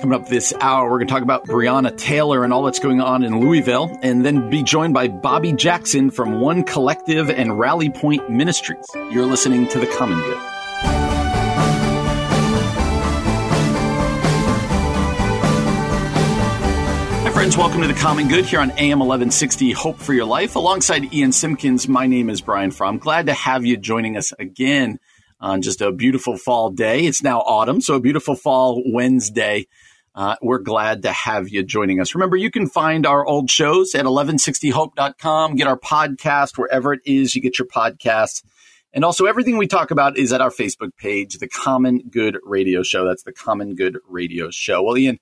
[0.00, 3.02] Coming up this hour, we're going to talk about Breonna Taylor and all that's going
[3.02, 7.90] on in Louisville, and then be joined by Bobby Jackson from One Collective and Rally
[7.90, 8.86] Point Ministries.
[8.94, 10.38] You're listening to The Common Good.
[17.18, 17.58] Hi, friends.
[17.58, 20.56] Welcome to The Common Good here on AM 1160 Hope for Your Life.
[20.56, 22.96] Alongside Ian Simpkins, my name is Brian Fromm.
[22.96, 24.98] Glad to have you joining us again
[25.42, 27.04] on just a beautiful fall day.
[27.04, 29.66] It's now autumn, so a beautiful fall Wednesday.
[30.14, 32.14] Uh, we're glad to have you joining us.
[32.14, 37.34] Remember, you can find our old shows at 1160hope.com, get our podcast wherever it is
[37.34, 38.42] you get your podcasts.
[38.92, 42.82] And also, everything we talk about is at our Facebook page, The Common Good Radio
[42.82, 43.04] Show.
[43.06, 44.82] That's The Common Good Radio Show.
[44.82, 45.20] Well, Ian,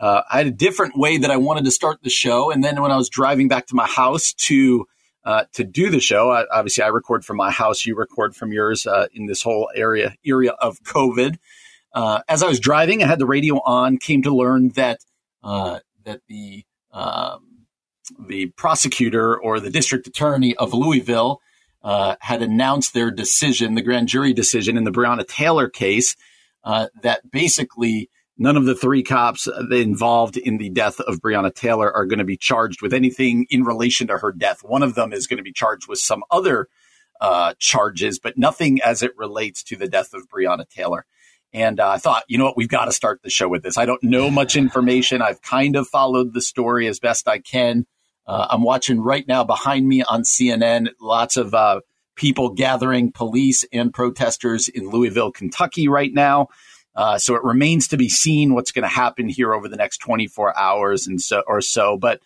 [0.00, 2.50] uh, I had a different way that I wanted to start the show.
[2.50, 4.86] And then when I was driving back to my house to
[5.24, 8.50] uh, to do the show, I, obviously I record from my house, you record from
[8.50, 11.36] yours uh, in this whole area area of COVID.
[11.94, 13.98] Uh, as I was driving, I had the radio on.
[13.98, 15.00] Came to learn that
[15.42, 17.66] uh, that the um,
[18.28, 21.40] the prosecutor or the district attorney of Louisville
[21.82, 26.16] uh, had announced their decision, the grand jury decision in the Breonna Taylor case,
[26.64, 31.92] uh, that basically none of the three cops involved in the death of Breonna Taylor
[31.92, 34.62] are going to be charged with anything in relation to her death.
[34.62, 36.68] One of them is going to be charged with some other
[37.20, 41.04] uh, charges, but nothing as it relates to the death of Breonna Taylor.
[41.54, 43.76] And uh, I thought, you know what, we've got to start the show with this.
[43.76, 45.20] I don't know much information.
[45.20, 47.86] I've kind of followed the story as best I can.
[48.26, 51.80] Uh, I'm watching right now behind me on CNN, lots of uh,
[52.14, 56.48] people gathering, police and protesters in Louisville, Kentucky right now.
[56.94, 59.98] Uh, so it remains to be seen what's going to happen here over the next
[59.98, 61.96] 24 hours and so or so.
[61.96, 62.20] But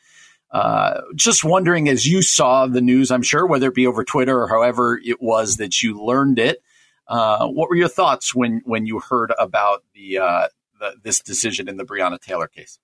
[0.50, 4.40] uh, just wondering, as you saw the news, I'm sure whether it be over Twitter
[4.40, 6.62] or however it was that you learned it,
[7.08, 10.48] uh, what were your thoughts when when you heard about the, uh,
[10.80, 12.78] the, this decision in the Breonna Taylor case?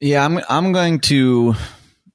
[0.00, 1.54] Yeah, I'm I'm going to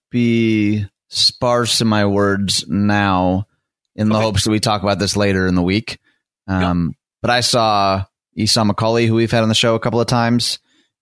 [0.10, 3.48] be sparse in my words now,
[3.96, 4.24] in the okay.
[4.24, 6.00] hopes that we talk about this later in the week.
[6.48, 6.98] Um, yep.
[7.22, 10.60] But I saw Esau McCaulley, who we've had on the show a couple of times,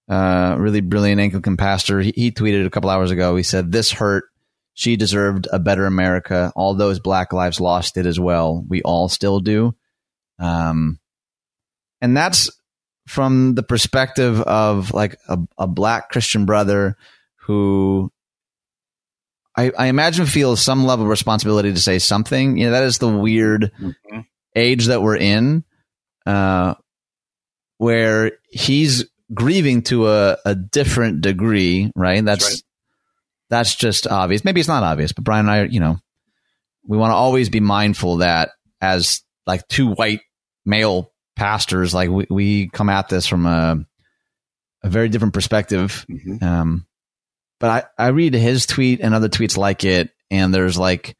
[0.10, 2.00] uh, really brilliant Anglican pastor.
[2.00, 3.36] He, he tweeted a couple hours ago.
[3.36, 4.26] He said, "This hurt."
[4.76, 6.52] She deserved a better America.
[6.56, 8.66] All those black lives lost it as well.
[8.68, 9.76] We all still do.
[10.40, 11.00] Um,
[12.02, 12.50] and that's
[13.08, 16.98] from the perspective of like a, a black Christian brother
[17.42, 18.12] who
[19.56, 22.58] I, I, imagine feels some level of responsibility to say something.
[22.58, 24.20] You know, that is the weird mm-hmm.
[24.56, 25.64] age that we're in,
[26.26, 26.76] uh,
[27.78, 32.24] where he's grieving to a, a different degree, right?
[32.24, 32.64] That's, that's, right.
[33.50, 34.44] that's just obvious.
[34.44, 36.00] Maybe it's not obvious, but Brian and I, you know,
[36.86, 38.52] we want to always be mindful that
[38.82, 40.22] as like two white
[40.66, 43.78] male pastors, like we, we come at this from a,
[44.84, 46.06] a very different perspective.
[46.10, 46.44] Mm-hmm.
[46.44, 46.86] Um,
[47.60, 51.16] but I, I read his tweet and other tweets like it, and there's like,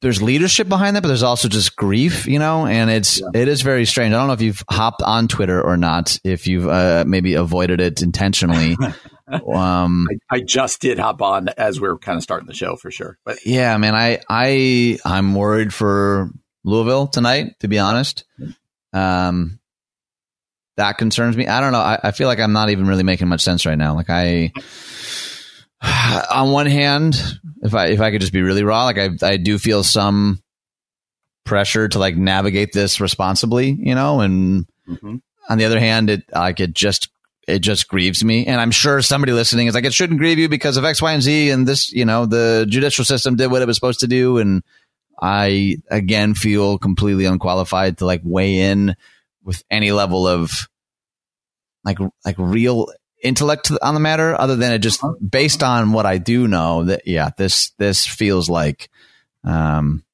[0.00, 3.28] there's leadership behind that, but there's also just grief, you know, and it's, yeah.
[3.34, 4.14] it is very strange.
[4.14, 7.82] I don't know if you've hopped on Twitter or not, if you've uh, maybe avoided
[7.82, 8.78] it intentionally.
[9.54, 12.76] um, I, I, just did hop on as we are kind of starting the show
[12.76, 13.18] for sure.
[13.26, 16.30] But yeah, man, I, I, I'm worried for
[16.64, 18.24] Louisville tonight, to be honest.
[18.92, 19.60] Um,
[20.76, 21.46] that concerns me.
[21.46, 21.80] I don't know.
[21.80, 23.94] I, I feel like I'm not even really making much sense right now.
[23.94, 24.52] Like I,
[26.32, 27.20] on one hand,
[27.62, 30.42] if I if I could just be really raw, like I I do feel some
[31.44, 35.16] pressure to like navigate this responsibly, you know, and mm-hmm.
[35.48, 37.10] on the other hand, it like it just
[37.46, 38.46] it just grieves me.
[38.46, 41.12] And I'm sure somebody listening is like, it shouldn't grieve you because of X, Y,
[41.12, 41.50] and Z.
[41.50, 44.38] And this, you know, the judicial system did what it was supposed to do.
[44.38, 44.62] And
[45.20, 48.96] I again feel completely unqualified to like weigh in
[49.42, 50.68] with any level of
[51.84, 52.88] like like real
[53.22, 55.14] intellect on the matter other than it just uh-huh.
[55.26, 58.88] based on what I do know that yeah this this feels like
[59.44, 60.04] um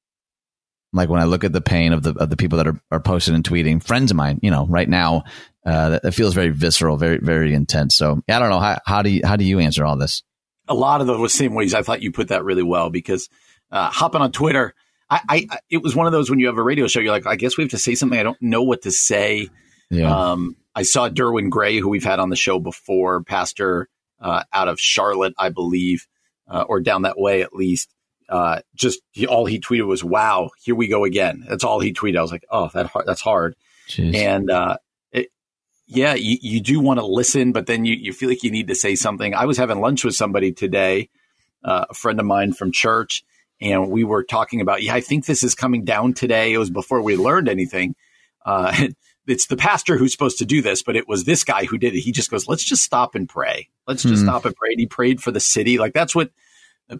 [0.93, 2.99] like when I look at the pain of the of the people that are, are
[2.99, 5.23] posting and tweeting friends of mine you know right now
[5.65, 7.95] uh that, that feels very visceral very very intense.
[7.95, 8.59] So yeah, I don't know.
[8.59, 10.23] How how do you how do you answer all this?
[10.67, 11.73] A lot of the same ways.
[11.73, 13.29] I thought you put that really well because
[13.71, 14.73] uh hopping on Twitter
[15.09, 17.27] I, I, it was one of those when you have a radio show, you're like,
[17.27, 18.19] I guess we have to say something.
[18.19, 19.49] I don't know what to say.
[19.89, 20.13] Yeah.
[20.13, 23.87] Um, I saw Derwin Gray, who we've had on the show before, pastor
[24.19, 26.07] uh, out of Charlotte, I believe,
[26.47, 27.93] uh, or down that way at least.
[28.29, 31.93] Uh, just he, all he tweeted was, "Wow, here we go again." That's all he
[31.93, 32.17] tweeted.
[32.17, 33.55] I was like, "Oh, that hard, that's hard."
[33.87, 34.15] Jeez.
[34.15, 34.77] And uh,
[35.13, 35.29] it,
[35.85, 38.67] yeah, you, you do want to listen, but then you, you feel like you need
[38.67, 39.33] to say something.
[39.33, 41.09] I was having lunch with somebody today,
[41.63, 43.23] uh, a friend of mine from church,
[43.61, 46.53] and we were talking about, yeah, I think this is coming down today.
[46.53, 47.95] It was before we learned anything.
[48.45, 48.87] Uh,
[49.27, 51.93] it's the pastor who's supposed to do this, but it was this guy who did
[51.93, 51.99] it.
[52.01, 53.69] He just goes, let's just stop and pray.
[53.87, 54.27] Let's just Hmm.
[54.27, 54.69] stop and pray.
[54.71, 55.77] And he prayed for the city.
[55.77, 56.31] Like that's what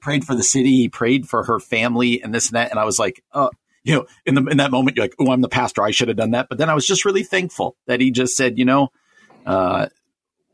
[0.02, 0.72] prayed for the city.
[0.72, 2.72] He prayed for her family and this and that.
[2.72, 3.52] And I was like, oh,
[3.84, 5.82] you know, in the in that moment, you're like, oh, I'm the pastor.
[5.84, 6.50] I should have done that.
[6.50, 8.90] But then I was just really thankful that he just said, you know,
[9.46, 9.88] uh,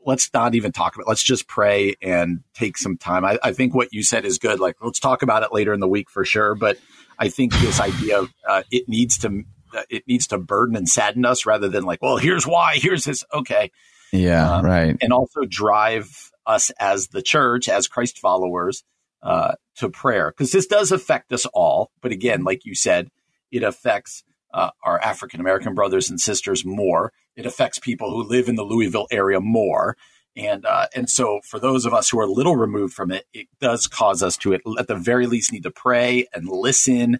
[0.04, 1.04] let's not even talk about.
[1.04, 1.08] It.
[1.08, 3.24] Let's just pray and take some time.
[3.24, 4.60] I, I think what you said is good.
[4.60, 6.54] Like, let's talk about it later in the week for sure.
[6.54, 6.78] But
[7.18, 9.42] I think this idea of uh, it needs to
[9.76, 12.74] uh, it needs to burden and sadden us rather than like, well, here's why.
[12.76, 13.24] Here's this.
[13.32, 13.70] Okay,
[14.12, 14.96] Yeah, Um, right.
[15.00, 18.84] and also drive us as the church, as Christ followers,
[19.22, 21.90] uh, to prayer because this does affect us all.
[22.02, 23.08] But again, like you said,
[23.50, 24.22] it affects
[24.54, 27.12] uh, our African American brothers and sisters more.
[27.36, 29.96] It affects people who live in the Louisville area more.
[30.36, 33.26] And uh, and so for those of us who are a little removed from it,
[33.34, 37.18] it does cause us to at the very least need to pray and listen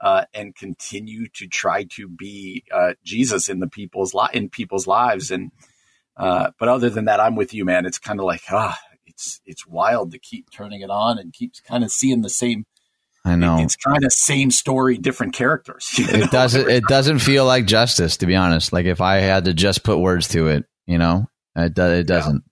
[0.00, 4.86] uh, and continue to try to be uh, Jesus in the people's li- in people's
[4.86, 5.30] lives.
[5.30, 5.50] And
[6.16, 7.86] uh, but other than that, I'm with you, man.
[7.86, 11.52] It's kind of like ah, it's it's wild to keep turning it on and keep
[11.66, 12.66] kind of seeing the same.
[13.24, 13.58] I know.
[13.58, 15.90] It's kind of same story, different characters.
[15.96, 16.24] you know?
[16.24, 19.54] it doesn't it doesn't feel like justice to be honest like if i had to
[19.54, 21.26] just put words to it you know
[21.56, 22.44] it, do, it doesn't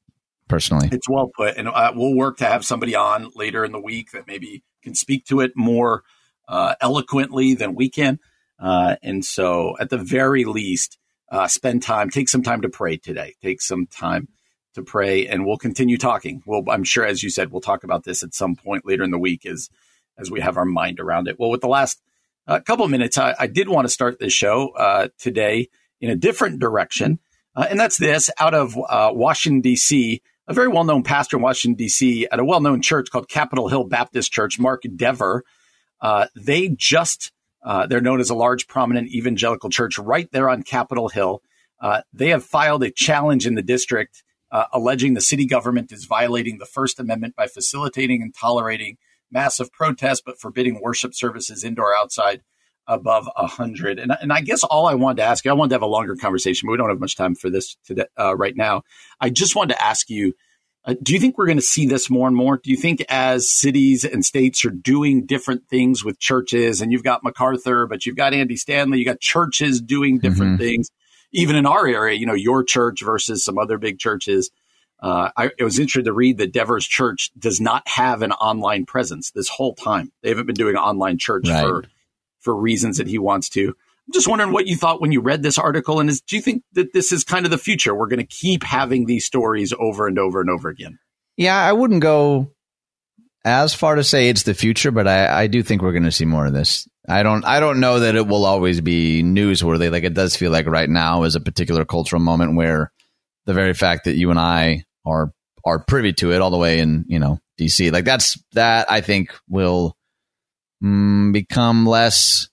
[0.53, 3.81] personally It's well put, and uh, we'll work to have somebody on later in the
[3.81, 6.03] week that maybe can speak to it more
[6.47, 8.19] uh, eloquently than we can.
[8.59, 10.99] Uh, and so, at the very least,
[11.31, 13.35] uh, spend time, take some time to pray today.
[13.41, 14.29] Take some time
[14.75, 16.43] to pray, and we'll continue talking.
[16.45, 19.11] Well, I'm sure, as you said, we'll talk about this at some point later in
[19.11, 19.71] the week as
[20.19, 21.39] as we have our mind around it.
[21.39, 22.01] Well, with the last
[22.47, 25.69] uh, couple minutes, I, I did want to start this show uh, today
[26.01, 27.19] in a different direction,
[27.55, 31.43] uh, and that's this out of uh, Washington D.C a very well known pastor in
[31.43, 35.45] Washington, D.C., at a well known church called Capitol Hill Baptist Church, Mark Dever.
[36.01, 37.33] Uh, they just,
[37.65, 41.43] uh, they're known as a large, prominent evangelical church right there on Capitol Hill.
[42.13, 44.23] They have filed a challenge in the district
[44.73, 48.99] alleging the city government is violating the First Amendment by facilitating and tolerating
[49.33, 52.43] massive protests, but forbidding worship services indoor, outside,
[52.87, 53.99] above 100.
[53.99, 55.87] And, and I guess all I wanted to ask you, I wanted to have a
[55.87, 58.83] longer conversation, but we don't have much time for this today, uh, right now.
[59.21, 60.35] I just wanted to ask you,
[60.85, 62.57] uh, do you think we're going to see this more and more?
[62.57, 67.05] Do you think as cities and states are doing different things with churches, and you've
[67.05, 70.91] got MacArthur, but you've got Andy Stanley, you got churches doing different things,
[71.33, 74.51] even in our area, you know, your church versus some other big churches.
[75.03, 78.87] Uh, I, I was interested to read that Dever's Church does not have an online
[78.87, 80.13] presence this whole time.
[80.23, 81.63] They haven't been doing online church Right.
[81.63, 81.85] for
[82.41, 83.69] for reasons that he wants to.
[83.69, 86.43] I'm just wondering what you thought when you read this article, and is, do you
[86.43, 87.95] think that this is kind of the future?
[87.95, 90.99] We're going to keep having these stories over and over and over again.
[91.37, 92.51] yeah i wouldn't go
[93.45, 96.13] as far to say it's the future but i, I do think we're going to
[96.13, 99.91] see more of this i don't i don't know that it will always be newsworthy
[99.91, 102.93] like it does feel like right now is a particular cultural moment where
[103.47, 105.33] the very fact that you and i are
[105.65, 109.01] are privy to it all the way in you know dc like that's that i
[109.01, 109.97] think will
[110.83, 112.49] mm, become less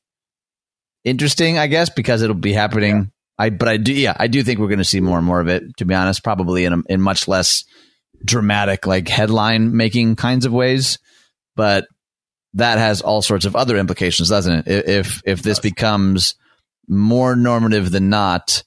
[1.03, 3.11] interesting i guess because it'll be happening.
[3.37, 5.39] I but i do yeah i do think we're going to see more and more
[5.39, 7.63] of it to be honest probably in a, in much less
[8.23, 10.99] dramatic like headline making kinds of ways.
[11.55, 11.87] But
[12.53, 14.89] that has all sorts of other implications doesn't it?
[14.89, 16.35] If if this becomes
[16.87, 18.63] more normative than not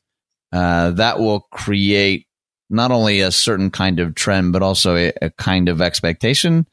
[0.53, 2.27] uh, that will create
[2.73, 6.67] not only a certain kind of trend but also a, a kind of expectation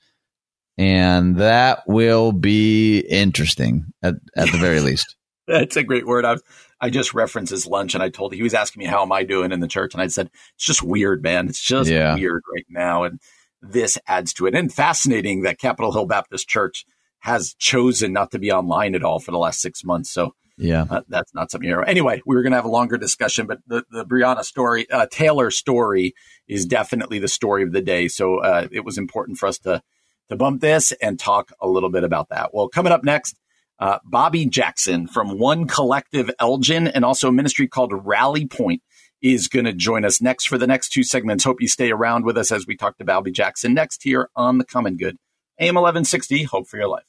[0.77, 5.15] and that will be interesting at, at the very least
[5.47, 6.25] That's a great word.
[6.25, 6.41] I've,
[6.79, 9.23] I just referenced his lunch, and I told he was asking me how am I
[9.23, 11.50] doing in the church, and I said it's just weird, man.
[11.50, 12.13] It's just Yeah.
[12.13, 13.19] weird right now, and
[13.59, 14.53] this adds to it.
[14.53, 16.85] And fascinating that Capitol Hill Baptist Church
[17.21, 20.12] has chosen not to be online at all for the last six months.
[20.12, 21.69] So yeah uh, that's not something.
[21.69, 24.89] You Anyway, we were going to have a longer discussion, but the the Breonna story,
[24.89, 26.13] uh, Taylor story,
[26.47, 28.07] is definitely the story of the day.
[28.07, 29.81] So uh, it was important for us to
[30.29, 32.53] to bump this and talk a little bit about that.
[32.53, 33.35] Well, coming up next.
[33.79, 38.81] Uh, Bobby Jackson from One Collective Elgin and also a ministry called Rally Point
[39.21, 41.43] is going to join us next for the next two segments.
[41.43, 44.57] Hope you stay around with us as we talk to Bobby Jackson next here on
[44.57, 45.17] The Common Good.
[45.59, 47.03] AM 1160, Hope for Your Life.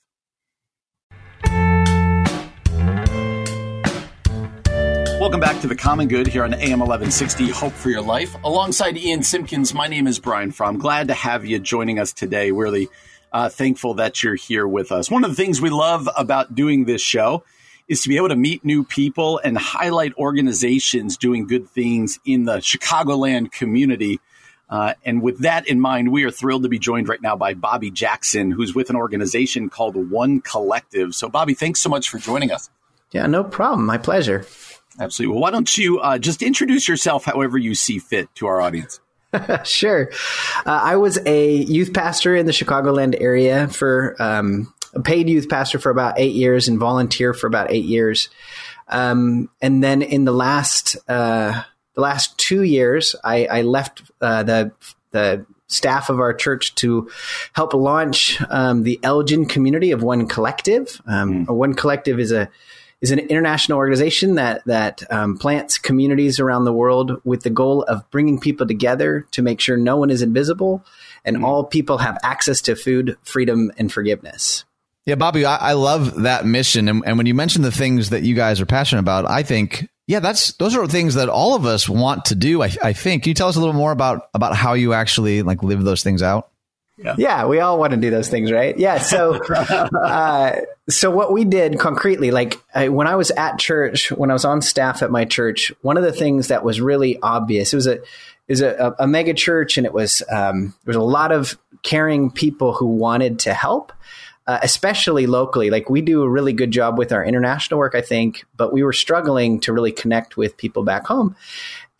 [5.21, 8.35] Welcome back to The Common Good here on AM 1160, Hope for Your Life.
[8.43, 10.79] Alongside Ian Simpkins, my name is Brian Fromm.
[10.79, 12.53] Glad to have you joining us today.
[12.53, 12.89] We're Really
[13.31, 15.11] uh, thankful that you're here with us.
[15.11, 17.45] One of the things we love about doing this show
[17.87, 22.47] is to be able to meet new people and highlight organizations doing good things in
[22.47, 24.21] the Chicagoland community.
[24.71, 27.53] Uh, and with that in mind, we are thrilled to be joined right now by
[27.53, 31.15] Bobby Jackson, who's with an organization called One Collective.
[31.15, 32.71] So, Bobby, thanks so much for joining us.
[33.11, 33.85] Yeah, no problem.
[33.85, 34.47] My pleasure.
[34.99, 35.35] Absolutely.
[35.35, 39.01] Well, why don't you uh, just introduce yourself however you see fit to our audience?
[39.65, 40.11] sure.
[40.67, 45.49] Uh, I was a youth pastor in the Chicagoland area for um, a paid youth
[45.49, 48.29] pastor for about eight years and volunteer for about eight years.
[48.89, 51.63] Um, and then in the last uh,
[51.95, 54.73] the last two years, I, I left uh, the
[55.13, 57.09] the staff of our church to
[57.53, 61.01] help launch um, the Elgin community of One Collective.
[61.07, 61.55] Um, mm.
[61.55, 62.51] One Collective is a
[63.01, 67.83] is an international organization that that um, plants communities around the world with the goal
[67.85, 70.85] of bringing people together to make sure no one is invisible
[71.25, 71.45] and mm.
[71.45, 74.65] all people have access to food, freedom, and forgiveness.
[75.07, 78.23] Yeah, Bobby, I, I love that mission, and, and when you mention the things that
[78.23, 81.65] you guys are passionate about, I think yeah, that's those are things that all of
[81.65, 82.63] us want to do.
[82.63, 83.23] I, I think.
[83.23, 86.03] Can you tell us a little more about about how you actually like live those
[86.03, 86.51] things out?
[87.03, 87.15] Yeah.
[87.17, 88.79] yeah, we all want to do those things, right?
[88.79, 88.99] Yeah.
[88.99, 94.31] So, uh, so what we did concretely, like I, when I was at church, when
[94.31, 97.73] I was on staff at my church, one of the things that was really obvious,
[97.73, 98.03] it was a, it
[98.49, 102.31] was a, a mega church and it was, um, there was a lot of caring
[102.31, 103.93] people who wanted to help.
[104.47, 105.71] Uh, especially locally.
[105.71, 108.83] Like we do a really good job with our international work, I think, but we
[108.83, 111.37] were struggling to really connect with people back home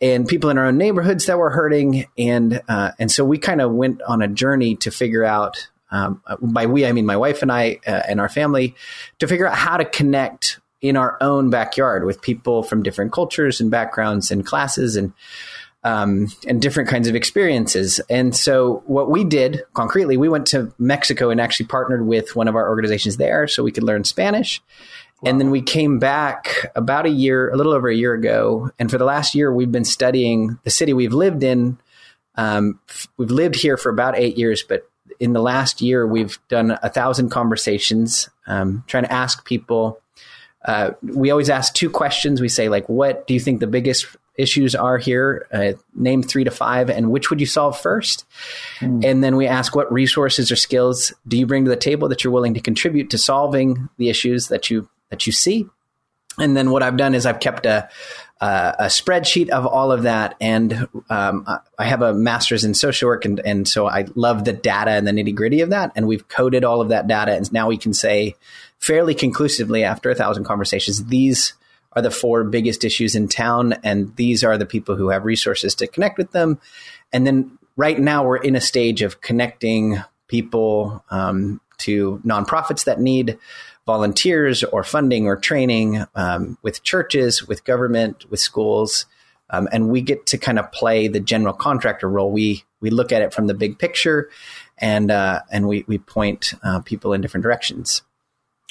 [0.01, 2.07] and people in our own neighborhoods that were hurting.
[2.17, 6.23] And, uh, and so we kind of went on a journey to figure out, um,
[6.41, 8.75] by we, I mean my wife and I uh, and our family,
[9.19, 13.61] to figure out how to connect in our own backyard with people from different cultures
[13.61, 15.13] and backgrounds and classes and,
[15.83, 17.99] um, and different kinds of experiences.
[18.09, 22.47] And so, what we did concretely, we went to Mexico and actually partnered with one
[22.47, 24.61] of our organizations there so we could learn Spanish.
[25.23, 28.71] And then we came back about a year, a little over a year ago.
[28.79, 31.77] And for the last year, we've been studying the city we've lived in.
[32.35, 32.79] Um,
[33.17, 36.89] we've lived here for about eight years, but in the last year, we've done a
[36.89, 39.99] thousand conversations, um, trying to ask people.
[40.65, 42.41] Uh, we always ask two questions.
[42.41, 45.47] We say, like, what do you think the biggest issues are here?
[45.51, 48.25] Uh, name three to five, and which would you solve first?
[48.79, 49.05] Mm.
[49.05, 52.23] And then we ask, what resources or skills do you bring to the table that
[52.23, 55.67] you're willing to contribute to solving the issues that you that you see.
[56.39, 57.89] And then what I've done is I've kept a,
[58.39, 60.35] a spreadsheet of all of that.
[60.41, 61.45] And um,
[61.77, 63.25] I have a master's in social work.
[63.25, 65.91] And, and so I love the data and the nitty gritty of that.
[65.95, 67.33] And we've coded all of that data.
[67.33, 68.35] And now we can say
[68.79, 71.53] fairly conclusively after a thousand conversations, these
[71.93, 73.73] are the four biggest issues in town.
[73.83, 76.59] And these are the people who have resources to connect with them.
[77.11, 83.01] And then right now we're in a stage of connecting people um, to nonprofits that
[83.01, 83.37] need
[83.85, 89.05] volunteers or funding or training um, with churches, with government, with schools.
[89.49, 92.31] Um, and we get to kind of play the general contractor role.
[92.31, 94.29] We we look at it from the big picture,
[94.77, 98.01] and uh, and we we point uh, people in different directions.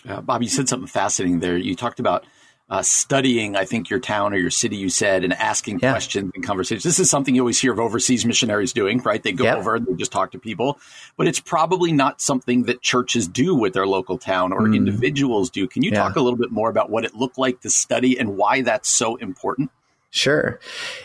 [0.09, 1.59] Uh, Bob, you said something fascinating there.
[1.59, 2.25] You talked about
[2.71, 5.91] uh, studying, I think, your town or your city, you said, and asking yeah.
[5.91, 6.85] questions and conversations.
[6.85, 9.21] This is something you always hear of overseas missionaries doing, right?
[9.21, 9.59] They go yep.
[9.59, 10.79] over and they just talk to people,
[11.17, 14.77] but it's probably not something that churches do with their local town or mm.
[14.77, 15.67] individuals do.
[15.67, 15.99] Can you yeah.
[15.99, 18.89] talk a little bit more about what it looked like to study and why that's
[18.89, 19.73] so important?
[20.11, 20.61] Sure.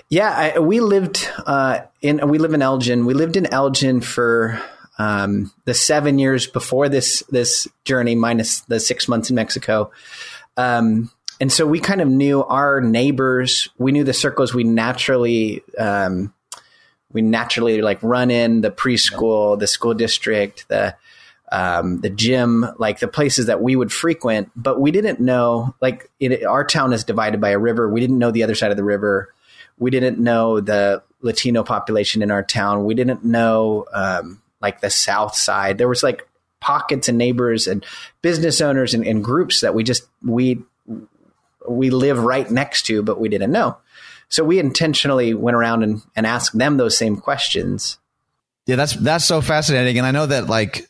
[0.09, 3.05] Yeah, I, we lived uh, in we live in Elgin.
[3.05, 4.59] We lived in Elgin for
[4.97, 9.91] um, the seven years before this this journey, minus the six months in Mexico.
[10.57, 13.69] Um, and so we kind of knew our neighbors.
[13.77, 16.33] We knew the circles we naturally um,
[17.11, 20.95] we naturally like run in the preschool, the school district, the
[21.51, 24.51] um, the gym, like the places that we would frequent.
[24.55, 27.89] But we didn't know like it, our town is divided by a river.
[27.89, 29.33] We didn't know the other side of the river.
[29.77, 32.85] We didn't know the Latino population in our town.
[32.85, 35.77] We didn't know um, like the South Side.
[35.77, 36.27] There was like
[36.59, 37.85] pockets and neighbors and
[38.21, 40.63] business owners and, and groups that we just we
[41.69, 43.77] we live right next to, but we didn't know.
[44.29, 47.99] So we intentionally went around and, and asked them those same questions.
[48.65, 49.97] Yeah, that's that's so fascinating.
[49.97, 50.89] And I know that like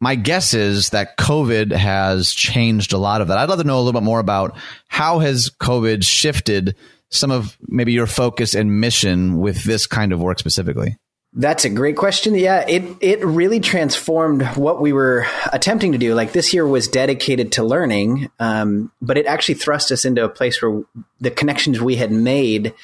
[0.00, 3.38] my guess is that COVID has changed a lot of that.
[3.38, 4.56] I'd love to know a little bit more about
[4.88, 6.76] how has COVID shifted
[7.10, 10.98] some of maybe your focus and mission with this kind of work specifically.
[11.34, 12.34] That's a great question.
[12.34, 16.14] Yeah, it it really transformed what we were attempting to do.
[16.14, 20.28] Like this year was dedicated to learning, um, but it actually thrust us into a
[20.28, 20.82] place where
[21.20, 22.74] the connections we had made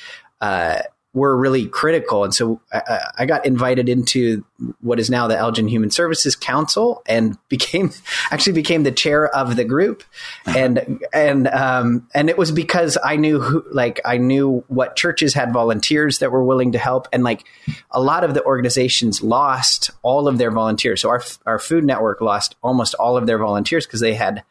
[0.43, 0.83] uh,
[1.15, 2.25] were really critical.
[2.25, 4.45] And so I, I, got invited into
[4.81, 7.93] what is now the Elgin Human Services Council and became
[8.33, 10.03] actually became the chair of the group.
[10.45, 15.35] And and um, and it was because I knew who like I knew what churches
[15.35, 17.45] had volunteers that were willing to help, and like
[17.93, 21.01] a lot of the organizations lost all of their volunteers.
[21.01, 24.43] So our our food network lost almost all of their volunteers because they had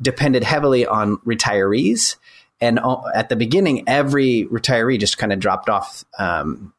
[0.00, 2.16] depended heavily on retirees
[2.60, 2.80] and
[3.14, 6.04] at the beginning, every retiree just kind of dropped off.
[6.18, 6.72] Um,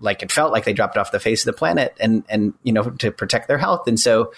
[0.00, 2.72] like it felt like they dropped off the face of the planet and and you
[2.72, 3.88] know to protect their health.
[3.88, 4.32] And so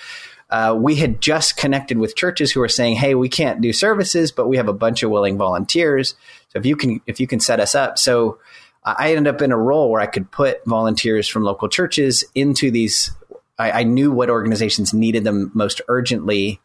[0.49, 4.33] uh, we had just connected with churches who were saying hey we can't do services
[4.33, 6.15] but we have a bunch of willing volunteers.
[6.49, 7.99] So if you can if you can set us up.
[7.99, 8.39] So
[8.83, 12.71] i ended up in a role where i could put volunteers from local churches into
[12.71, 13.11] these
[13.59, 16.61] I, I knew what organizations needed them most urgently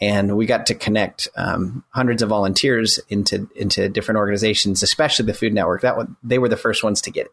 [0.00, 5.34] and we got to connect um, hundreds of volunteers into into different organizations, especially the
[5.34, 5.82] Food Network.
[5.82, 7.28] That one, they were the first ones to get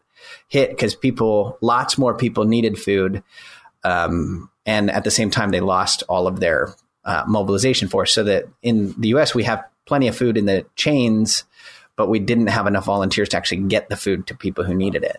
[0.50, 3.24] hit because people, lots more people needed food,
[3.84, 8.14] um, and at the same time they lost all of their uh, mobilization force.
[8.14, 9.34] So that in the U.S.
[9.34, 11.46] we have plenty of food in the chains,
[11.96, 15.04] but we didn't have enough volunteers to actually get the food to people who needed
[15.04, 15.18] it.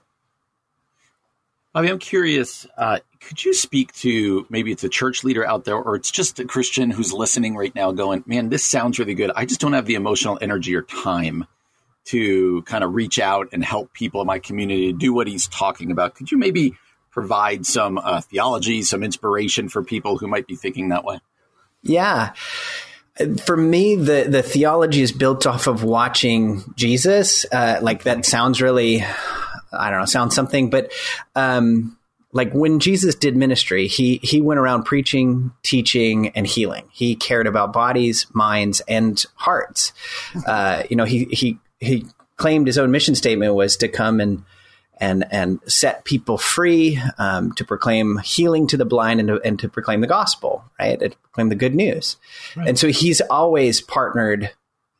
[1.78, 2.66] Bobby, I'm curious.
[2.76, 6.40] Uh, could you speak to maybe it's a church leader out there, or it's just
[6.40, 9.30] a Christian who's listening right now, going, "Man, this sounds really good.
[9.36, 11.46] I just don't have the emotional energy or time
[12.06, 15.92] to kind of reach out and help people in my community do what he's talking
[15.92, 16.74] about." Could you maybe
[17.12, 21.20] provide some uh, theology, some inspiration for people who might be thinking that way?
[21.84, 22.32] Yeah.
[23.46, 27.46] For me, the, the theology is built off of watching Jesus.
[27.52, 29.04] Uh, like that sounds really
[29.72, 30.92] I don't know, sound something, but
[31.34, 31.98] um,
[32.32, 36.84] like when Jesus did ministry, he he went around preaching, teaching, and healing.
[36.92, 39.92] He cared about bodies, minds, and hearts.
[40.46, 42.06] Uh, you know, he he he
[42.36, 44.44] claimed his own mission statement was to come and
[45.00, 49.58] and and set people free, um, to proclaim healing to the blind, and to, and
[49.60, 51.00] to proclaim the gospel, right?
[51.00, 52.16] To proclaim the good news.
[52.56, 52.68] Right.
[52.68, 54.50] And so he's always partnered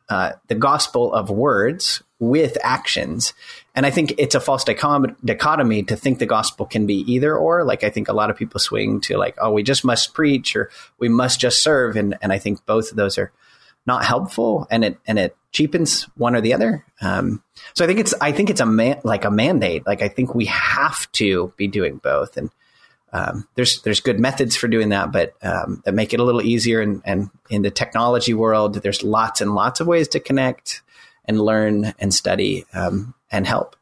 [0.09, 3.33] uh, the gospel of words with actions.
[3.75, 7.65] And I think it's a false dichotomy to think the gospel can be either or.
[7.65, 10.57] Like I think a lot of people swing to like, oh, we just must preach
[10.57, 11.97] or we must just serve.
[11.97, 13.33] And, and I think both of those are
[13.87, 16.85] not helpful and it, and it cheapens one or the other.
[17.01, 17.43] Um,
[17.75, 19.87] so I think it's, I think it's a man, like a mandate.
[19.87, 22.37] Like I think we have to be doing both.
[22.37, 22.51] And,
[23.11, 26.43] um, there's there's good methods for doing that, but um, that make it a little
[26.43, 26.83] easier.
[26.83, 30.83] And, and in the technology world, there's lots and lots of ways to connect
[31.29, 33.77] and learn and study um, and help.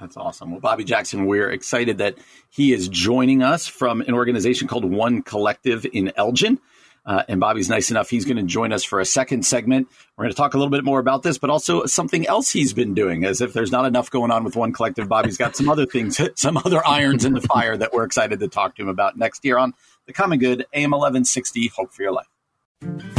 [0.00, 0.50] That's awesome.
[0.50, 2.16] Well, Bobby Jackson, we're excited that
[2.50, 6.60] he is joining us from an organization called One Collective in Elgin.
[7.06, 8.10] Uh, and Bobby's nice enough.
[8.10, 9.88] He's going to join us for a second segment.
[10.16, 12.72] We're going to talk a little bit more about this, but also something else he's
[12.72, 13.24] been doing.
[13.24, 16.20] As if there's not enough going on with One Collective, Bobby's got some other things,
[16.34, 19.44] some other irons in the fire that we're excited to talk to him about next
[19.44, 19.72] year on
[20.06, 23.15] The Common Good, AM 1160, Hope for Your Life.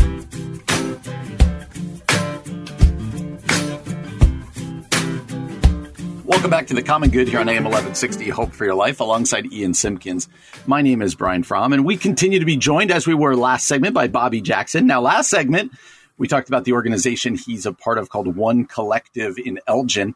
[6.27, 9.49] Welcome back to the Common Good here on AM 1160 Hope for Your Life alongside
[9.53, 10.27] Ian Simpkins.
[10.65, 13.65] My name is Brian Fromm, and we continue to be joined as we were last
[13.65, 14.85] segment by Bobby Jackson.
[14.85, 15.71] Now, last segment,
[16.17, 20.15] we talked about the organization he's a part of called One Collective in Elgin.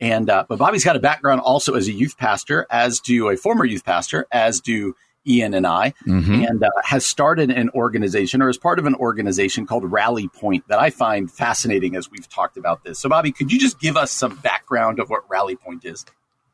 [0.00, 3.36] And uh, but Bobby's got a background also as a youth pastor, as do a
[3.36, 4.94] former youth pastor, as do
[5.28, 6.44] Ian and I, mm-hmm.
[6.44, 10.66] and uh, has started an organization or is part of an organization called Rally Point
[10.68, 12.98] that I find fascinating as we've talked about this.
[12.98, 16.04] So, Bobby, could you just give us some background of what Rally Point is?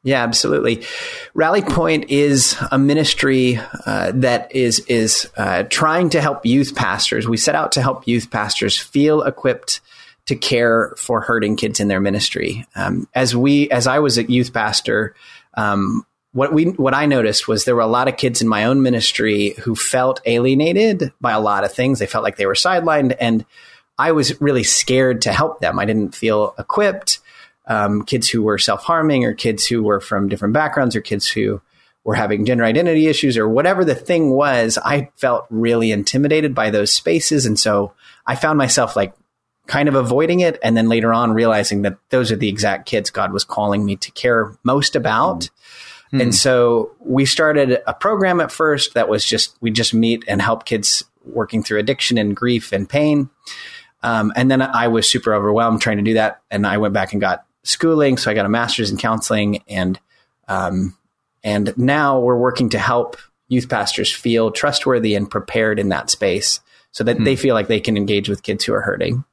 [0.03, 0.85] Yeah, absolutely.
[1.33, 7.27] Rally Point is a ministry uh, that is is uh, trying to help youth pastors.
[7.27, 9.81] We set out to help youth pastors feel equipped
[10.27, 12.67] to care for hurting kids in their ministry.
[12.75, 15.15] Um, as we, as I was a youth pastor,
[15.55, 18.65] um, what we what I noticed was there were a lot of kids in my
[18.65, 22.01] own ministry who felt alienated by a lot of things.
[22.01, 23.47] They felt like they were sidelined, and
[23.97, 25.79] I was really scared to help them.
[25.79, 27.21] I didn't feel equipped.
[27.67, 31.31] Um, kids who were self harming, or kids who were from different backgrounds, or kids
[31.31, 31.63] who
[32.03, 36.71] were having gender identity issues, or whatever the thing was, I felt really intimidated by
[36.71, 37.93] those spaces, and so
[38.27, 39.15] I found myself like
[39.69, 43.11] kind of avoiding it, and then later on realizing that those are the exact kids
[43.11, 45.43] God was calling me to care most about.
[45.43, 46.21] Mm-hmm Hmm.
[46.21, 50.41] And so we started a program at first that was just, we just meet and
[50.41, 53.31] help kids working through addiction and grief and pain.
[54.05, 56.41] Um, and then I was super overwhelmed trying to do that.
[56.53, 58.17] And I went back and got schooling.
[58.17, 59.99] So I got a master's in counseling and,
[60.47, 60.97] um,
[61.43, 63.17] and now we're working to help
[63.49, 66.61] youth pastors feel trustworthy and prepared in that space
[66.93, 67.25] so that hmm.
[67.25, 69.25] they feel like they can engage with kids who are hurting.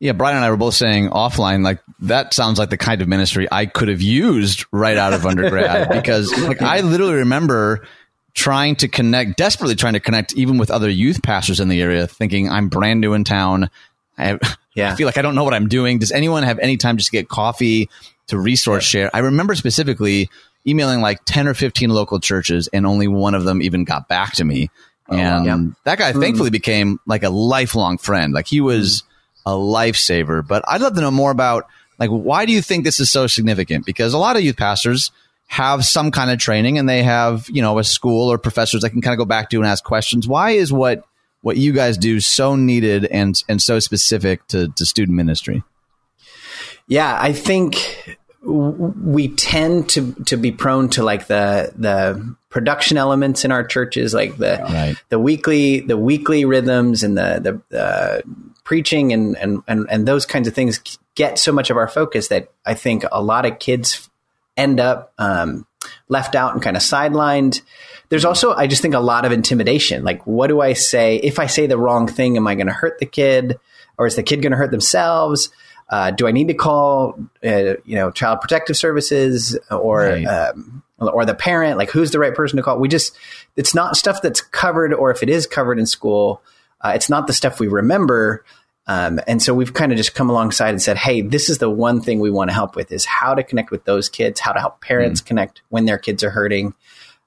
[0.00, 3.08] Yeah, Brian and I were both saying offline, like that sounds like the kind of
[3.08, 7.86] ministry I could have used right out of undergrad because like I literally remember
[8.34, 12.06] trying to connect, desperately trying to connect even with other youth pastors in the area,
[12.06, 13.70] thinking I'm brand new in town.
[14.16, 14.38] I,
[14.74, 14.92] yeah.
[14.92, 15.98] I feel like I don't know what I'm doing.
[15.98, 17.90] Does anyone have any time just to get coffee
[18.28, 19.00] to resource yeah.
[19.00, 19.10] share?
[19.12, 20.30] I remember specifically
[20.64, 24.34] emailing like 10 or 15 local churches and only one of them even got back
[24.34, 24.70] to me.
[25.08, 25.74] Oh, and wow.
[25.84, 26.20] that guy mm.
[26.20, 28.32] thankfully became like a lifelong friend.
[28.32, 29.02] Like he was
[29.46, 30.46] a lifesaver.
[30.46, 31.66] But I'd love to know more about
[31.98, 33.86] like why do you think this is so significant?
[33.86, 35.10] Because a lot of youth pastors
[35.48, 38.90] have some kind of training and they have, you know, a school or professors that
[38.90, 40.28] can kind of go back to and ask questions.
[40.28, 41.04] Why is what
[41.40, 45.62] what you guys do so needed and and so specific to, to student ministry?
[46.86, 53.44] Yeah, I think we tend to to be prone to like the the production elements
[53.44, 54.96] in our churches, like the right.
[55.08, 58.20] the weekly the weekly rhythms and the the uh,
[58.68, 62.28] preaching and, and and and those kinds of things get so much of our focus
[62.28, 64.10] that I think a lot of kids
[64.58, 65.66] end up um,
[66.10, 67.62] left out and kind of sidelined.
[68.10, 70.04] There's also, I just think, a lot of intimidation.
[70.04, 71.16] Like, what do I say?
[71.16, 73.58] If I say the wrong thing, am I going to hurt the kid,
[73.96, 75.48] or is the kid going to hurt themselves?
[75.88, 80.24] Uh, do I need to call, uh, you know, child protective services or right.
[80.26, 81.78] um, or the parent?
[81.78, 82.78] Like, who's the right person to call?
[82.78, 83.16] We just,
[83.56, 86.42] it's not stuff that's covered, or if it is covered in school,
[86.80, 88.44] uh, it's not the stuff we remember.
[88.88, 91.70] Um, and so we've kind of just come alongside and said, "Hey, this is the
[91.70, 94.52] one thing we want to help with: is how to connect with those kids, how
[94.52, 95.26] to help parents mm.
[95.26, 96.74] connect when their kids are hurting."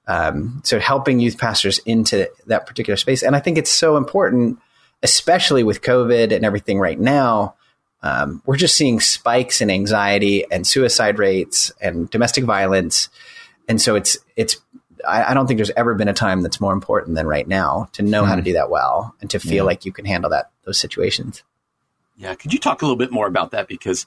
[0.08, 4.58] Um, so helping youth pastors into that particular space, and I think it's so important,
[5.02, 7.54] especially with COVID and everything right now
[8.02, 13.08] um, we're just seeing spikes in anxiety and suicide rates and domestic violence.
[13.68, 14.56] And so it's it's
[15.06, 17.88] I, I don't think there's ever been a time that's more important than right now
[17.92, 18.28] to know hmm.
[18.28, 18.46] how to hmm.
[18.46, 19.62] do that well and to feel yeah.
[19.62, 21.42] like you can handle that those situations.
[22.22, 24.06] Yeah, could you talk a little bit more about that because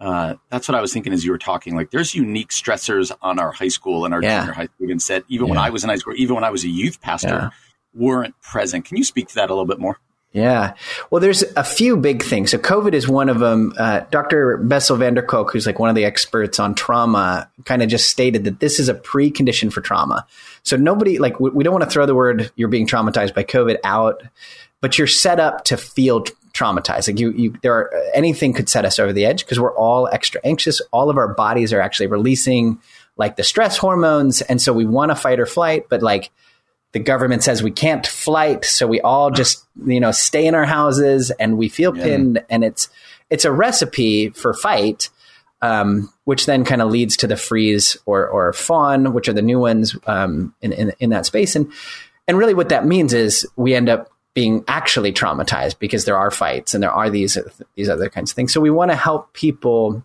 [0.00, 1.76] uh, that's what I was thinking as you were talking.
[1.76, 4.40] Like, there's unique stressors on our high school and our yeah.
[4.40, 5.50] junior high students that even yeah.
[5.50, 7.52] when I was in high school, even when I was a youth pastor,
[7.94, 8.84] weren't present.
[8.84, 9.98] Can you speak to that a little bit more?
[10.32, 10.74] Yeah.
[11.10, 12.50] Well, there's a few big things.
[12.50, 13.74] So COVID is one of them.
[13.78, 14.56] Uh, Dr.
[14.56, 18.10] Bessel van der Kolk, who's like one of the experts on trauma, kind of just
[18.10, 20.26] stated that this is a precondition for trauma.
[20.64, 23.44] So nobody, like, we, we don't want to throw the word you're being traumatized by
[23.44, 24.22] COVID out,
[24.80, 27.08] but you're set up to feel traumatized.
[27.08, 30.08] Like you, you, there are, anything could set us over the edge because we're all
[30.08, 30.80] extra anxious.
[30.92, 32.80] All of our bodies are actually releasing
[33.16, 34.40] like the stress hormones.
[34.42, 36.30] And so we want to fight or flight, but like,
[36.92, 40.66] the government says we can't flight, so we all just you know stay in our
[40.66, 42.04] houses and we feel yeah.
[42.04, 42.90] pinned, and it's
[43.30, 45.08] it's a recipe for fight,
[45.62, 49.42] um, which then kind of leads to the freeze or or fawn, which are the
[49.42, 51.72] new ones um, in, in in that space, and
[52.28, 56.30] and really what that means is we end up being actually traumatized because there are
[56.30, 57.36] fights and there are these
[57.74, 58.52] these other kinds of things.
[58.52, 60.04] So we want to help people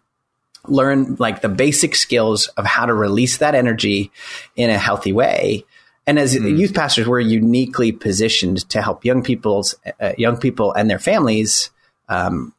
[0.65, 4.11] learn like the basic skills of how to release that energy
[4.55, 5.65] in a healthy way
[6.07, 6.57] and as mm.
[6.57, 11.69] youth pastors, we're uniquely positioned to help young people's uh, young people and their families
[12.07, 12.53] um,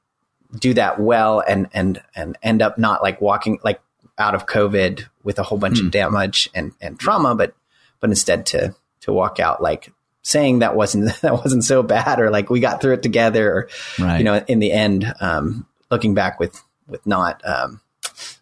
[0.57, 3.81] do that well and and and end up not like walking like
[4.19, 5.81] out of COVID with a whole bunch mm.
[5.81, 5.91] of hmm.
[5.91, 7.55] damage and and trauma, but
[8.01, 9.91] but instead to to walk out like
[10.29, 13.69] saying that wasn't that wasn't so bad or like we got through it together or
[13.99, 14.19] right.
[14.19, 17.81] you know in the end um, looking back with with not um,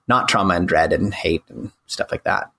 [0.08, 2.50] not trauma and dread and hate and stuff like that.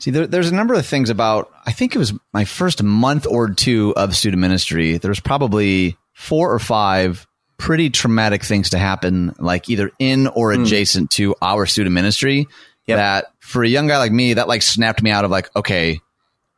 [0.00, 3.28] See, there, there's a number of things about, I think it was my first month
[3.28, 4.98] or two of student ministry.
[4.98, 10.62] There's probably four or five pretty traumatic things to happen, like either in or mm.
[10.62, 12.48] adjacent to our student ministry.
[12.86, 12.96] Yep.
[12.96, 16.00] That for a young guy like me, that like snapped me out of like, okay,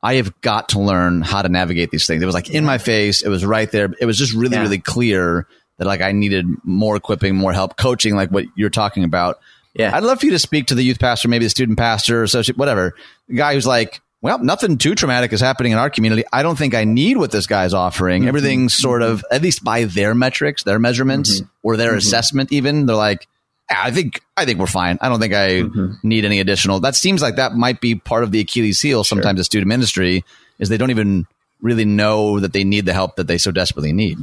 [0.03, 2.23] I have got to learn how to navigate these things.
[2.23, 3.23] It was like in my face.
[3.23, 3.93] It was right there.
[4.01, 4.63] It was just really, yeah.
[4.63, 9.05] really clear that like I needed more equipping, more help, coaching, like what you're talking
[9.05, 9.41] about.
[9.75, 9.95] Yeah.
[9.95, 12.59] I'd love for you to speak to the youth pastor, maybe the student pastor, associate,
[12.59, 12.95] whatever.
[13.29, 16.25] The guy who's like, well, nothing too traumatic is happening in our community.
[16.33, 18.23] I don't think I need what this guy's offering.
[18.23, 18.29] Mm-hmm.
[18.29, 21.49] Everything's sort of, at least by their metrics, their measurements, mm-hmm.
[21.63, 21.99] or their mm-hmm.
[21.99, 22.87] assessment, even.
[22.87, 23.29] They're like,
[23.71, 24.99] yeah, I think I think we're fine.
[25.01, 25.93] I don't think I mm-hmm.
[26.03, 26.81] need any additional.
[26.81, 29.41] That seems like that might be part of the Achilles heel sometimes sure.
[29.41, 30.25] of student ministry
[30.59, 31.27] is they don't even
[31.61, 34.19] really know that they need the help that they so desperately need.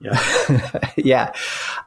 [0.00, 0.90] Yeah.
[0.96, 1.32] yeah.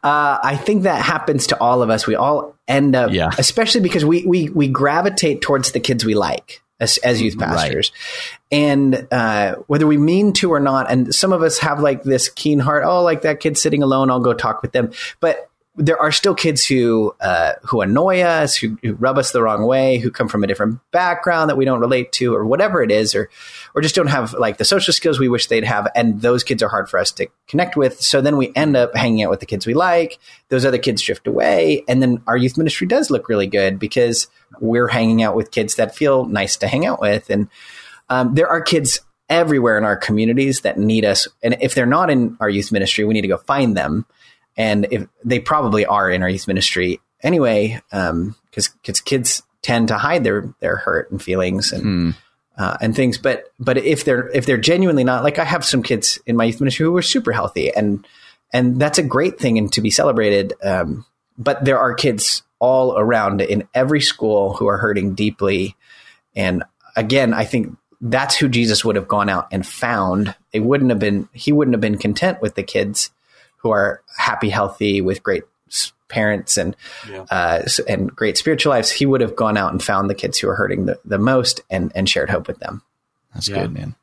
[0.04, 2.08] Uh, I think that happens to all of us.
[2.08, 3.32] We all end up, yeah.
[3.38, 7.92] especially because we, we, we gravitate towards the kids we like as, as youth pastors.
[7.92, 8.60] Right.
[8.60, 12.30] And uh, whether we mean to or not, and some of us have like this
[12.30, 14.92] keen heart, oh, like that kid sitting alone, I'll go talk with them.
[15.20, 19.42] But there are still kids who uh, who annoy us, who, who, rub us the
[19.42, 22.84] wrong way, who come from a different background that we don't relate to, or whatever
[22.84, 23.30] it is, or
[23.74, 26.62] or just don't have like the social skills we wish they'd have, and those kids
[26.62, 28.00] are hard for us to connect with.
[28.00, 30.20] So then we end up hanging out with the kids we like.
[30.50, 34.28] Those other kids drift away, and then our youth ministry does look really good because
[34.60, 37.48] we're hanging out with kids that feel nice to hang out with, and
[38.10, 42.12] um, there are kids everywhere in our communities that need us, and if they're not
[42.12, 44.06] in our youth ministry, we need to go find them
[44.56, 49.88] and if they probably are in our youth ministry anyway, because um, because kids tend
[49.88, 52.10] to hide their their hurt and feelings and hmm.
[52.58, 53.18] uh, and things.
[53.18, 56.46] But but if they're if they're genuinely not like I have some kids in my
[56.46, 58.06] youth ministry who are super healthy and
[58.52, 60.54] and that's a great thing and to be celebrated.
[60.64, 61.06] Um,
[61.38, 65.76] but there are kids all around in every school who are hurting deeply.
[66.36, 66.64] And
[66.96, 70.36] again, I think that's who Jesus would have gone out and found.
[70.52, 73.10] It wouldn't have been, he wouldn't have been content with the kids
[73.64, 75.44] who are happy, healthy, with great
[76.10, 76.76] parents and
[77.10, 77.26] yeah.
[77.32, 78.92] uh, and great spiritual lives.
[78.92, 81.62] He would have gone out and found the kids who are hurting the, the most
[81.72, 82.84] and, and shared hope with them.
[83.34, 83.62] That's yeah.
[83.62, 83.96] good, man.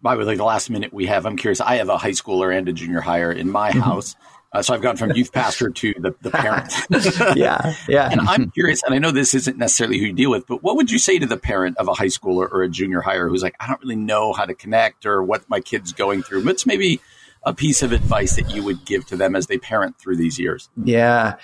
[0.00, 1.60] By the way, the last minute we have, I'm curious.
[1.60, 3.80] I have a high schooler and a junior higher in my mm-hmm.
[3.80, 4.16] house.
[4.52, 6.72] Uh, so I've gone from youth pastor to the, the parent.
[7.36, 8.08] yeah, yeah.
[8.08, 10.76] and I'm curious, and I know this isn't necessarily who you deal with, but what
[10.76, 13.42] would you say to the parent of a high schooler or a junior higher who's
[13.42, 16.44] like, I don't really know how to connect or what my kid's going through?
[16.44, 17.00] What's maybe
[17.46, 20.38] a piece of advice that you would give to them as they parent through these
[20.38, 20.68] years?
[20.82, 21.36] Yeah,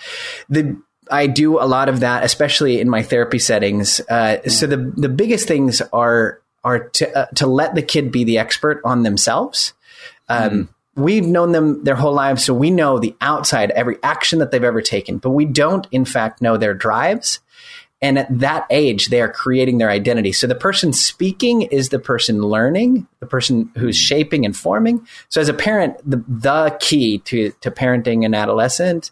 [0.49, 4.01] the I do a lot of that, especially in my therapy settings.
[4.09, 4.49] Uh.
[4.49, 8.39] So the the biggest things are are to uh, to let the kid be the
[8.39, 9.75] expert on themselves.
[10.29, 14.39] Um, mm we've known them their whole lives, so we know the outside, every action
[14.41, 17.41] that they've ever taken, but we don't, in fact, know their drives.
[18.03, 20.33] And at that age, they are creating their identity.
[20.33, 25.07] So the person speaking is the person learning, the person who's shaping and forming.
[25.29, 29.11] So as a parent, the, the key to, to parenting an adolescent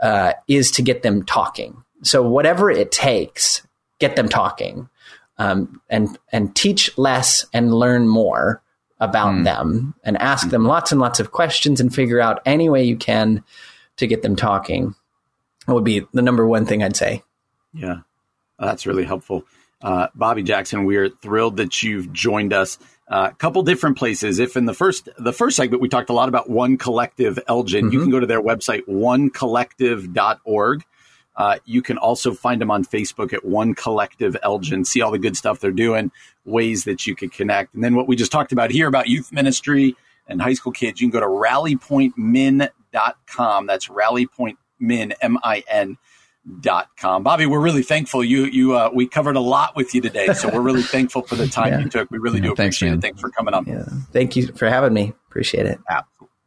[0.00, 1.82] uh, is to get them talking.
[2.02, 3.66] So whatever it takes,
[3.98, 4.88] get them talking
[5.36, 8.62] um, and, and teach less and learn more
[9.00, 9.44] about mm.
[9.44, 12.96] them and ask them lots and lots of questions and figure out any way you
[12.96, 13.44] can
[13.96, 14.94] to get them talking.
[15.66, 17.22] That would be the number one thing I'd say.
[17.72, 18.00] Yeah,
[18.58, 19.44] that's really helpful.
[19.82, 22.78] Uh, Bobby Jackson, we're thrilled that you've joined us.
[23.08, 24.38] A uh, couple different places.
[24.38, 27.84] If in the first the first segment we talked a lot about One Collective Elgin,
[27.84, 27.92] mm-hmm.
[27.92, 30.84] you can go to their website onecollective.org.
[31.36, 34.86] Uh, you can also find them on Facebook at One Collective Elgin.
[34.86, 36.12] See all the good stuff they're doing,
[36.46, 37.74] ways that you can connect.
[37.74, 41.02] And then what we just talked about here about youth ministry and high school kids,
[41.02, 43.66] you can go to rallypointmin.com.
[43.66, 45.98] That's rallypointmin, M-I-N
[46.60, 47.22] dot com.
[47.22, 48.22] Bobby, we're really thankful.
[48.22, 51.36] You, you, uh, we covered a lot with you today, so we're really thankful for
[51.36, 51.80] the time yeah.
[51.80, 52.10] you took.
[52.10, 53.02] We really yeah, do appreciate thanks, it.
[53.02, 53.66] Thanks for coming on.
[53.66, 53.84] Yeah.
[54.12, 55.12] Thank you for having me.
[55.28, 55.78] Appreciate it.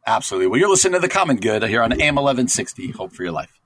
[0.06, 0.46] Absolutely.
[0.46, 2.92] Well, you're listening to the Common Good here on AM 1160.
[2.92, 3.58] Hope for your life.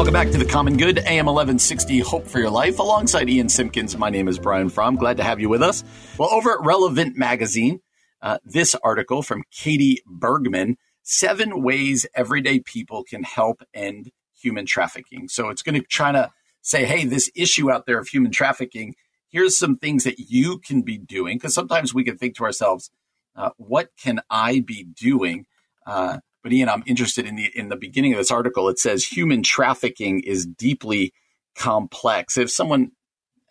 [0.00, 2.78] Welcome back to the Common Good, AM 1160, Hope for Your Life.
[2.78, 4.96] Alongside Ian Simpkins, my name is Brian Fromm.
[4.96, 5.84] Glad to have you with us.
[6.16, 7.80] Well, over at Relevant Magazine,
[8.22, 14.10] uh, this article from Katie Bergman Seven Ways Everyday People Can Help End
[14.42, 15.28] Human Trafficking.
[15.28, 16.30] So it's going to try to
[16.62, 18.94] say, hey, this issue out there of human trafficking,
[19.28, 21.36] here's some things that you can be doing.
[21.38, 22.90] Because sometimes we can think to ourselves,
[23.34, 25.46] uh, what can I be doing?
[25.86, 28.68] Uh, but Ian, I'm interested in the in the beginning of this article.
[28.68, 31.12] It says human trafficking is deeply
[31.54, 32.38] complex.
[32.38, 32.92] If someone,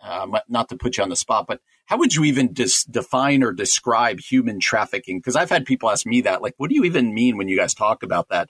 [0.01, 3.43] uh, not to put you on the spot, but how would you even dis- define
[3.43, 5.19] or describe human trafficking?
[5.19, 7.57] Because I've had people ask me that, like, what do you even mean when you
[7.57, 8.49] guys talk about that?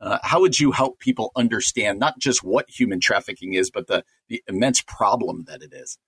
[0.00, 4.04] Uh, how would you help people understand not just what human trafficking is, but the
[4.28, 5.98] the immense problem that it is?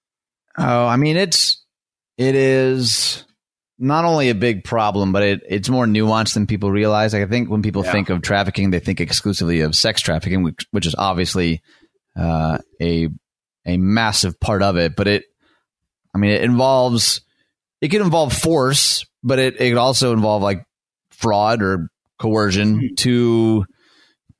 [0.57, 1.65] Oh, I mean, it's
[2.17, 3.25] it is
[3.81, 7.15] not only a big problem, but it, it's more nuanced than people realize.
[7.15, 7.93] Like I think when people yeah.
[7.93, 11.63] think of trafficking, they think exclusively of sex trafficking, which, which is obviously
[12.15, 13.09] uh, a
[13.67, 14.97] a massive part of it.
[14.97, 15.25] But it,
[16.15, 17.21] I mean, it involves
[17.81, 20.65] it can involve force, but it it could also involve like
[21.11, 22.95] fraud or coercion mm-hmm.
[22.97, 23.65] to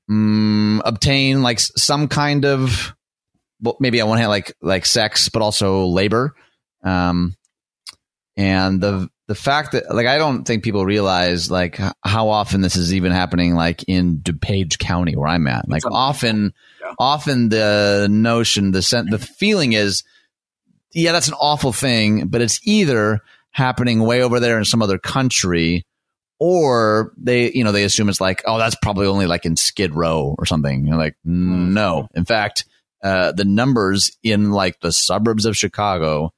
[0.09, 2.95] um, obtain like some kind of
[3.63, 6.35] well, maybe on one hand like like sex, but also labor.
[6.83, 7.35] Um,
[8.37, 12.75] and the the fact that like I don't think people realize like how often this
[12.75, 15.69] is even happening like in DuPage County where I'm at.
[15.69, 16.95] Like often yeah.
[16.99, 20.03] often the notion the sen- the feeling is
[20.93, 23.21] yeah that's an awful thing but it's either
[23.53, 25.87] happening way over there in some other country
[26.41, 29.95] or they you know they assume it's like oh that's probably only like in Skid
[29.95, 30.89] Row or something.
[30.89, 31.73] You're like mm-hmm.
[31.73, 32.09] no.
[32.17, 32.65] In fact,
[33.01, 36.33] uh, the numbers in like the suburbs of Chicago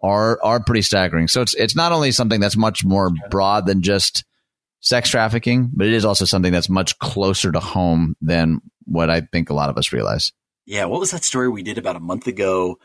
[0.00, 1.28] are are pretty staggering.
[1.28, 4.24] So it's it's not only something that's much more broad than just
[4.80, 9.22] sex trafficking, but it is also something that's much closer to home than what I
[9.22, 10.32] think a lot of us realize.
[10.66, 12.78] Yeah, what was that story we did about a month ago?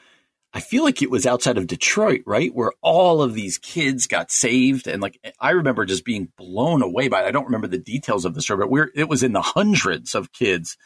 [0.55, 2.53] I feel like it was outside of Detroit, right?
[2.53, 4.87] Where all of these kids got saved.
[4.87, 7.27] And like, I remember just being blown away by it.
[7.27, 10.13] I don't remember the details of the story, but we're, it was in the hundreds
[10.13, 10.77] of kids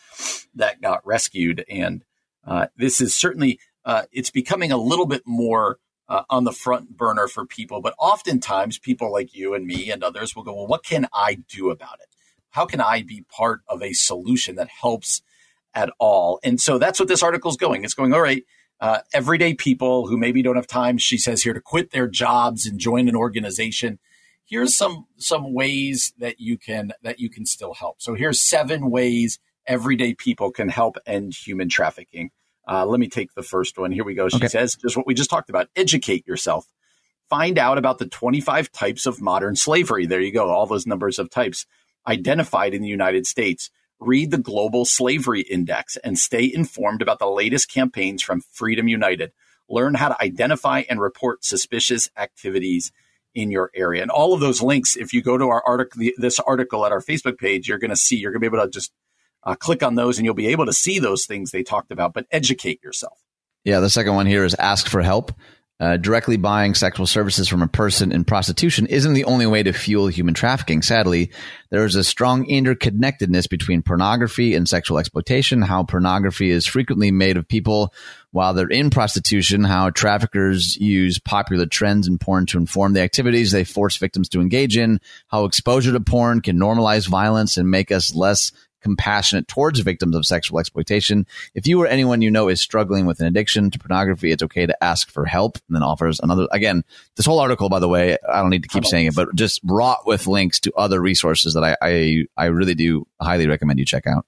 [0.55, 1.65] that got rescued.
[1.69, 2.05] And
[2.45, 6.95] uh, this is certainly, uh, it's becoming a little bit more uh, on the front
[6.95, 7.81] burner for people.
[7.81, 11.39] But oftentimes, people like you and me and others will go, Well, what can I
[11.49, 12.07] do about it?
[12.51, 15.21] How can I be part of a solution that helps
[15.73, 16.39] at all?
[16.43, 17.83] And so that's what this article is going.
[17.83, 18.43] It's going, All right,
[18.79, 20.97] uh, everyday people who maybe don't have time.
[20.97, 23.99] She says here to quit their jobs and join an organization.
[24.45, 28.01] Here's some some ways that you can that you can still help.
[28.01, 32.31] So here's seven ways everyday people can help end human trafficking.
[32.67, 33.91] Uh, let me take the first one.
[33.91, 34.27] Here we go.
[34.29, 34.47] She okay.
[34.47, 35.69] says just what we just talked about.
[35.75, 36.67] Educate yourself.
[37.29, 40.05] Find out about the 25 types of modern slavery.
[40.05, 40.49] There you go.
[40.49, 41.65] All those numbers of types
[42.05, 47.29] identified in the United States read the Global Slavery Index and stay informed about the
[47.29, 49.31] latest campaigns from Freedom United.
[49.69, 52.91] Learn how to identify and report suspicious activities
[53.33, 54.01] in your area.
[54.01, 57.01] And all of those links, if you go to our article, this article at our
[57.01, 58.91] Facebook page, you're going to see, you're going to be able to just
[59.47, 62.13] uh, click on those and you'll be able to see those things they talked about,
[62.13, 63.17] but educate yourself.
[63.63, 65.31] Yeah, the second one here is ask for help.
[65.79, 69.71] Uh, directly buying sexual services from a person in prostitution isn't the only way to
[69.71, 70.81] fuel human trafficking.
[70.81, 71.31] Sadly,
[71.69, 77.37] there is a strong interconnectedness between pornography and sexual exploitation, how pornography is frequently made
[77.37, 77.93] of people
[78.31, 83.51] while they're in prostitution, how traffickers use popular trends in porn to inform the activities
[83.51, 87.91] they force victims to engage in, how exposure to porn can normalize violence and make
[87.91, 91.25] us less compassionate towards victims of sexual exploitation.
[91.53, 94.65] If you or anyone you know is struggling with an addiction to pornography, it's okay
[94.65, 96.47] to ask for help and then offers another.
[96.51, 96.83] Again,
[97.15, 98.89] this whole article, by the way, I don't need to keep oh.
[98.89, 102.75] saying it, but just wrought with links to other resources that I, I, I really
[102.75, 104.25] do highly recommend you check out.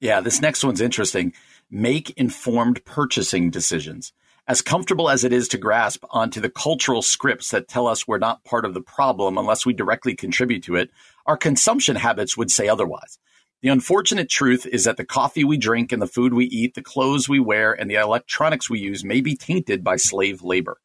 [0.00, 1.34] Yeah, this next one's interesting.
[1.70, 4.12] Make informed purchasing decisions.
[4.48, 8.18] As comfortable as it is to grasp onto the cultural scripts that tell us we're
[8.18, 10.90] not part of the problem unless we directly contribute to it,
[11.26, 13.18] our consumption habits would say otherwise.
[13.62, 16.82] The unfortunate truth is that the coffee we drink and the food we eat, the
[16.82, 20.78] clothes we wear, and the electronics we use may be tainted by slave labor.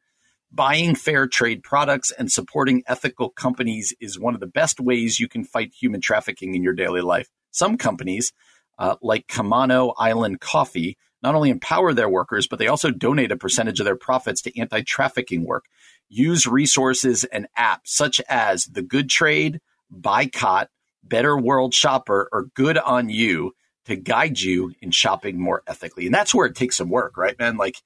[0.52, 5.26] Buying fair trade products and supporting ethical companies is one of the best ways you
[5.26, 7.28] can fight human trafficking in your daily life.
[7.50, 8.32] Some companies,
[8.78, 13.36] uh, like Camano Island Coffee, not only empower their workers, but they also donate a
[13.36, 15.64] percentage of their profits to anti trafficking work.
[16.10, 19.60] Use resources and apps such as The Good Trade,
[19.90, 20.66] Buycott,
[21.08, 23.52] Better World Shopper or Good on You
[23.86, 26.06] to guide you in shopping more ethically.
[26.06, 27.56] And that's where it takes some work, right, man?
[27.56, 27.76] Like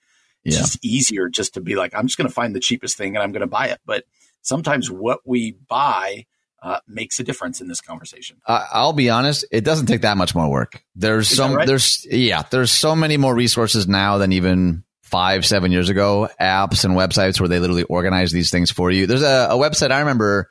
[0.44, 0.62] it's yeah.
[0.62, 3.22] just easier just to be like, I'm just going to find the cheapest thing and
[3.22, 3.80] I'm going to buy it.
[3.84, 4.04] But
[4.42, 6.26] sometimes what we buy
[6.62, 8.38] uh, makes a difference in this conversation.
[8.46, 10.82] Uh, I'll be honest, it doesn't take that much more work.
[10.94, 11.66] There's Is some, right?
[11.66, 16.84] there's, yeah, there's so many more resources now than even five, seven years ago, apps
[16.84, 19.06] and websites where they literally organize these things for you.
[19.06, 20.48] There's a, a website I remember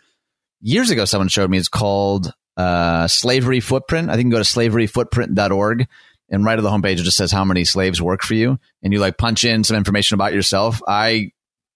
[0.62, 1.58] years ago someone showed me.
[1.58, 4.10] It's called uh, slavery footprint.
[4.10, 5.88] I think you can go to slaveryfootprint.org
[6.30, 8.92] and right at the homepage it just says how many slaves work for you, and
[8.92, 10.82] you like punch in some information about yourself.
[10.86, 11.32] I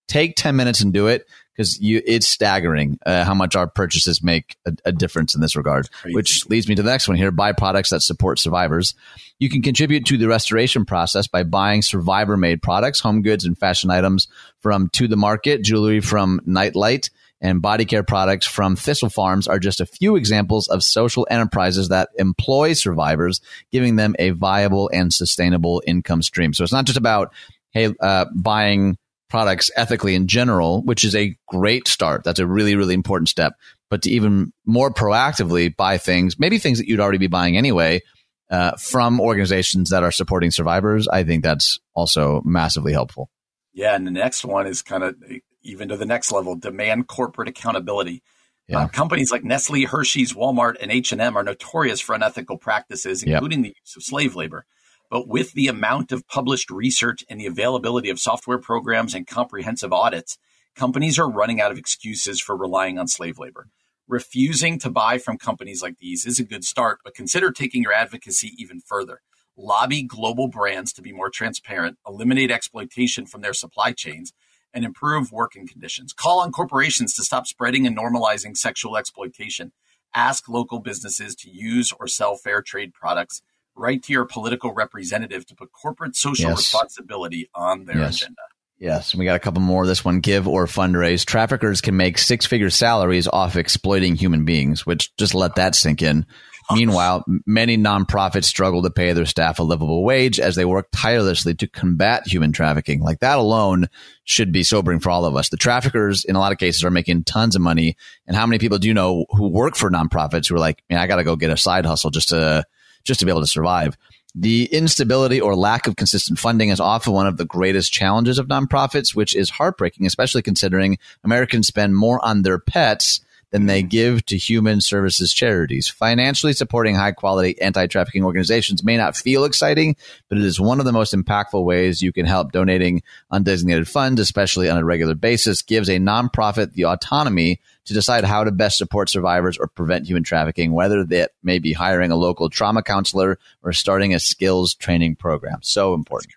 [0.10, 4.22] take ten minutes and do it because you it's staggering uh, how much our purchases
[4.22, 5.88] make a, a difference in this regard.
[6.16, 8.94] Which leads me to the next one here: buy products that support survivors.
[9.40, 13.90] You can contribute to the restoration process by buying survivor-made products, home goods, and fashion
[13.90, 14.28] items
[14.60, 17.10] from To the Market, jewelry from Nightlight
[17.44, 21.90] and body care products from Thistle Farms are just a few examples of social enterprises
[21.90, 26.54] that employ survivors, giving them a viable and sustainable income stream.
[26.54, 27.34] So it's not just about,
[27.72, 28.98] hey, uh, buying
[29.30, 32.24] products ethically in general, which is a great start.
[32.24, 33.54] That's a really, really important step.
[33.90, 38.02] But to even more proactively buy things, maybe things that you'd already be buying anyway,
[38.50, 43.30] uh, from organizations that are supporting survivors, I think that's also massively helpful.
[43.74, 45.16] Yeah, and the next one is kind of
[45.64, 48.22] even to the next level, demand corporate accountability.
[48.68, 48.80] Yeah.
[48.80, 53.74] Uh, companies like Nestle, Hershey's, Walmart, and H&M are notorious for unethical practices, including yep.
[53.74, 54.66] the use of slave labor.
[55.10, 59.92] But with the amount of published research and the availability of software programs and comprehensive
[59.92, 60.38] audits,
[60.76, 63.68] companies are running out of excuses for relying on slave labor.
[64.08, 67.94] Refusing to buy from companies like these is a good start, but consider taking your
[67.94, 69.22] advocacy even further.
[69.56, 74.34] Lobby global brands to be more transparent, eliminate exploitation from their supply chains,
[74.74, 76.14] and improve working conditions.
[76.14, 79.72] Call on corporations to stop spreading and normalizing sexual exploitation.
[80.16, 83.42] Ask local businesses to use or sell fair trade products.
[83.76, 86.58] Write to your political representative to put corporate social yes.
[86.58, 88.22] responsibility on their yes.
[88.22, 88.42] agenda.
[88.80, 89.88] Yes, we got a couple more.
[89.88, 91.26] This one, give or fundraise.
[91.26, 96.02] Traffickers can make six figure salaries off exploiting human beings, which just let that sink
[96.02, 96.26] in.
[96.72, 101.56] Meanwhile, many nonprofits struggle to pay their staff a livable wage as they work tirelessly
[101.56, 103.02] to combat human trafficking.
[103.02, 103.90] Like that alone
[104.24, 105.50] should be sobering for all of us.
[105.50, 107.98] The traffickers, in a lot of cases, are making tons of money.
[108.28, 111.00] And how many people do you know who work for nonprofits who are like, man,
[111.00, 112.66] I got to go get a side hustle just to,
[113.04, 113.98] just to be able to survive?
[114.36, 118.48] The instability or lack of consistent funding is often one of the greatest challenges of
[118.48, 123.22] nonprofits, which is heartbreaking, especially considering Americans spend more on their pets
[123.54, 125.88] than they give to human services charities.
[125.88, 129.96] Financially supporting high quality anti trafficking organizations may not feel exciting,
[130.28, 132.52] but it is one of the most impactful ways you can help.
[132.52, 138.24] Donating undesignated funds, especially on a regular basis, gives a nonprofit the autonomy to decide
[138.24, 142.16] how to best support survivors or prevent human trafficking, whether that may be hiring a
[142.16, 145.60] local trauma counselor or starting a skills training program.
[145.62, 146.34] So important.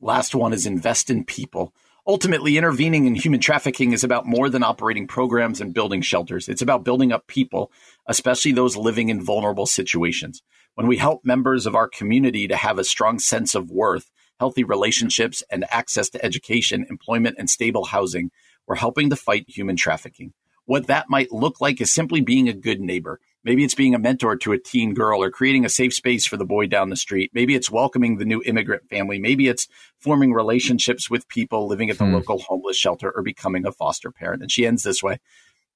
[0.00, 1.72] Last one is invest in people.
[2.08, 6.48] Ultimately, intervening in human trafficking is about more than operating programs and building shelters.
[6.48, 7.70] It's about building up people,
[8.06, 10.40] especially those living in vulnerable situations.
[10.74, 14.64] When we help members of our community to have a strong sense of worth, healthy
[14.64, 18.30] relationships, and access to education, employment, and stable housing,
[18.66, 20.32] we're helping to fight human trafficking.
[20.64, 23.98] What that might look like is simply being a good neighbor, Maybe it's being a
[23.98, 26.96] mentor to a teen girl or creating a safe space for the boy down the
[26.96, 27.30] street.
[27.32, 29.18] Maybe it's welcoming the new immigrant family.
[29.18, 29.68] Maybe it's
[29.98, 32.12] forming relationships with people living at the hmm.
[32.12, 34.42] local homeless shelter or becoming a foster parent.
[34.42, 35.18] And she ends this way.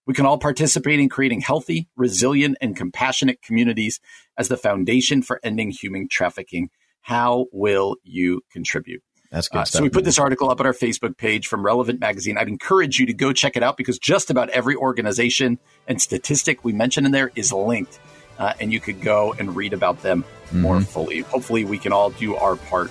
[0.04, 4.00] We can all participate in creating healthy, resilient, and compassionate communities
[4.36, 6.68] as the foundation for ending human trafficking.
[7.00, 9.02] How will you contribute?
[9.33, 9.59] That's good.
[9.59, 12.37] Uh, so we put this article up at our Facebook page from Relevant Magazine.
[12.37, 15.59] I'd encourage you to go check it out because just about every organization
[15.89, 17.99] and statistic we mention in there is linked,
[18.39, 20.61] uh, and you could go and read about them mm-hmm.
[20.61, 21.20] more fully.
[21.20, 22.91] Hopefully, we can all do our part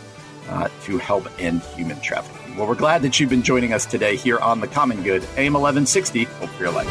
[0.50, 2.58] uh, to help end human trafficking.
[2.58, 5.54] Well, we're glad that you've been joining us today here on the Common Good, AM
[5.54, 6.24] 1160.
[6.24, 6.88] Hope for your life.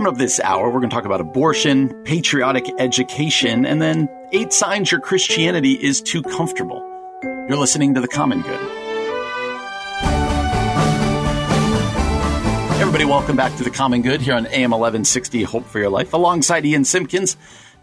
[0.00, 4.50] Coming up this hour, we're going to talk about abortion, patriotic education, and then eight
[4.50, 6.80] signs your Christianity is too comfortable.
[7.22, 8.60] You're listening to The Common Good.
[12.80, 16.14] Everybody, welcome back to The Common Good here on AM 1160 Hope for Your Life.
[16.14, 17.36] Alongside Ian Simpkins,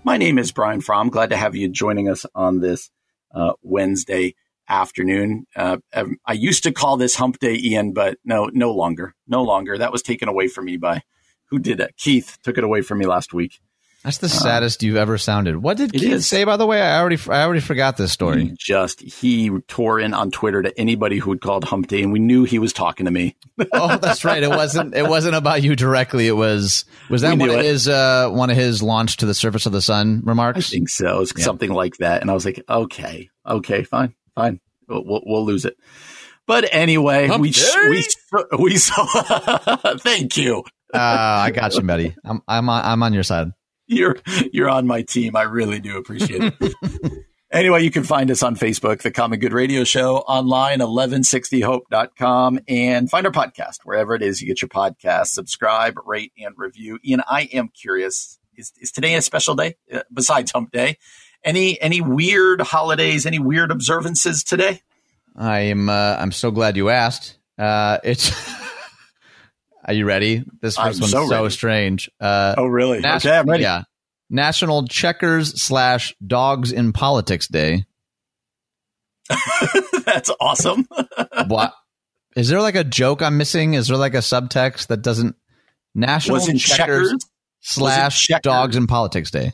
[0.03, 1.09] my name is Brian Fromm.
[1.09, 2.89] Glad to have you joining us on this
[3.31, 4.33] uh, Wednesday
[4.67, 5.45] afternoon.
[5.55, 9.13] Uh, um, I used to call this Hump Day, Ian, but no, no longer.
[9.27, 9.77] No longer.
[9.77, 11.03] That was taken away from me by
[11.49, 11.97] who did that?
[11.97, 13.59] Keith took it away from me last week.
[14.07, 15.57] That's the saddest um, you've ever sounded.
[15.57, 16.27] What did Keith is.
[16.27, 16.81] say, by the way?
[16.81, 18.45] I already, I already forgot this story.
[18.45, 22.19] He just he tore in on Twitter to anybody who had called Humpty, and we
[22.19, 23.35] knew he was talking to me.
[23.73, 24.41] oh, that's right.
[24.41, 24.95] It wasn't.
[24.95, 26.27] It wasn't about you directly.
[26.27, 26.85] It was.
[27.09, 27.65] Was that one of it.
[27.65, 30.59] his uh, one of his launch to the surface of the sun remarks?
[30.59, 31.25] I think so.
[31.35, 31.43] Yeah.
[31.43, 32.21] something like that.
[32.21, 34.61] And I was like, okay, okay, fine, fine.
[34.87, 35.75] We'll, we'll, we'll lose it.
[36.45, 37.51] But anyway, we
[37.89, 38.03] we
[38.57, 39.05] we saw.
[39.97, 42.15] thank you uh, I got you, buddy.
[42.23, 43.51] I'm I'm on, I'm on your side.
[43.87, 44.17] You're
[44.51, 45.35] you're on my team.
[45.35, 46.73] I really do appreciate it.
[47.51, 53.09] anyway, you can find us on Facebook, The Common Good Radio Show, online, 1160hope.com, and
[53.09, 55.27] find our podcast wherever it is you get your podcast.
[55.27, 56.99] Subscribe, rate, and review.
[57.05, 58.39] Ian, I am curious.
[58.55, 60.97] Is, is today a special day uh, besides Hump Day?
[61.43, 63.25] Any any weird holidays?
[63.25, 64.81] Any weird observances today?
[65.35, 65.87] I am.
[65.87, 67.37] Uh, I'm so glad you asked.
[67.57, 68.31] Uh, it's
[69.87, 70.43] Are you ready?
[70.61, 72.11] This first I'm one's so, so strange.
[72.19, 72.99] Uh, oh, really?
[72.99, 73.63] Nas- okay, I'm ready.
[73.63, 73.83] Yeah.
[74.29, 77.85] National Checkers slash Dogs in Politics Day.
[80.05, 80.87] That's awesome.
[81.47, 81.73] what?
[82.35, 83.73] Is there like a joke I'm missing?
[83.73, 85.35] Is there like a subtext that doesn't?
[85.95, 87.15] National Checkers, checkers,
[87.61, 88.41] slash checkers?
[88.43, 89.53] Dogs in Politics Day.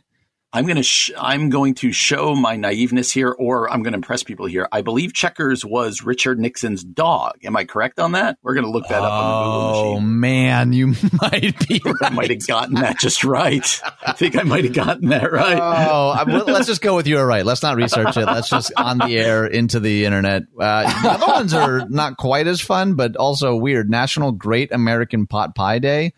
[0.56, 3.98] I'm going to sh- I'm going to show my naiveness here, or I'm going to
[3.98, 4.68] impress people here.
[4.72, 7.40] I believe Checkers was Richard Nixon's dog.
[7.44, 8.38] Am I correct on that?
[8.44, 9.98] We're going to look that up on the Google machine.
[9.98, 10.88] Oh man, you
[11.22, 11.82] might be.
[11.84, 11.96] Right.
[12.04, 13.82] I might have gotten that just right.
[14.06, 15.58] I think I might have gotten that right.
[15.60, 17.18] Oh, let's just go with you.
[17.18, 17.46] Are right.
[17.46, 18.26] Let's not research it.
[18.26, 20.44] Let's just on the air into the internet.
[20.60, 23.90] Uh, the other ones are not quite as fun, but also weird.
[23.90, 26.14] National Great American Pot Pie Day.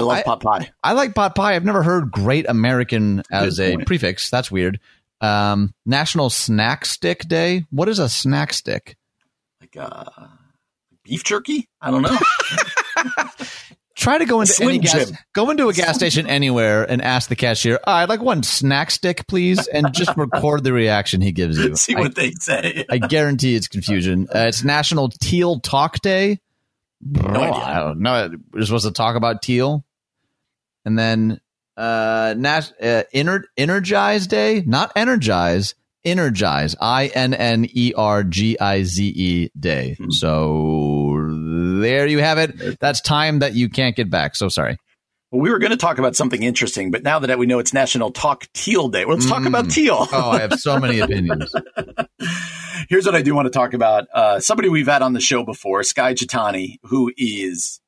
[0.00, 0.70] I love I, pot pie.
[0.82, 1.54] I like pot pie.
[1.54, 4.30] I've never heard Great American as a prefix.
[4.30, 4.80] That's weird.
[5.20, 7.64] Um, National Snack Stick Day.
[7.70, 8.96] What is a snack stick?
[9.60, 10.04] Like uh,
[11.04, 11.68] beef jerky?
[11.80, 12.16] I don't know.
[13.96, 17.36] Try to go into any gas, go into a gas station anywhere and ask the
[17.36, 21.58] cashier, oh, "I'd like one snack stick, please," and just record the reaction he gives
[21.58, 21.76] you.
[21.76, 22.86] See what I, they say.
[22.88, 24.26] I guarantee it's confusion.
[24.34, 26.40] Uh, it's National Teal Talk Day.
[27.02, 27.62] No oh, idea.
[27.62, 28.30] I don't know.
[28.54, 29.84] We're supposed to talk about teal,
[30.84, 31.40] and then
[31.76, 35.74] uh, Nas- uh Ener- Energize Day, not energize,
[36.04, 36.76] energize.
[36.80, 39.96] I N N E R G I Z E Day.
[39.98, 40.10] Hmm.
[40.10, 41.28] So
[41.80, 42.78] there you have it.
[42.80, 44.36] That's time that you can't get back.
[44.36, 44.78] So sorry.
[45.30, 47.72] Well, we were going to talk about something interesting, but now that we know it's
[47.72, 49.30] National Talk Teal Day, well, let's mm.
[49.30, 49.72] talk about mm.
[49.72, 50.08] teal.
[50.12, 51.54] oh, I have so many opinions.
[52.88, 54.08] Here's what I do want to talk about.
[54.12, 57.80] Uh, somebody we've had on the show before, Skye Jethani, who is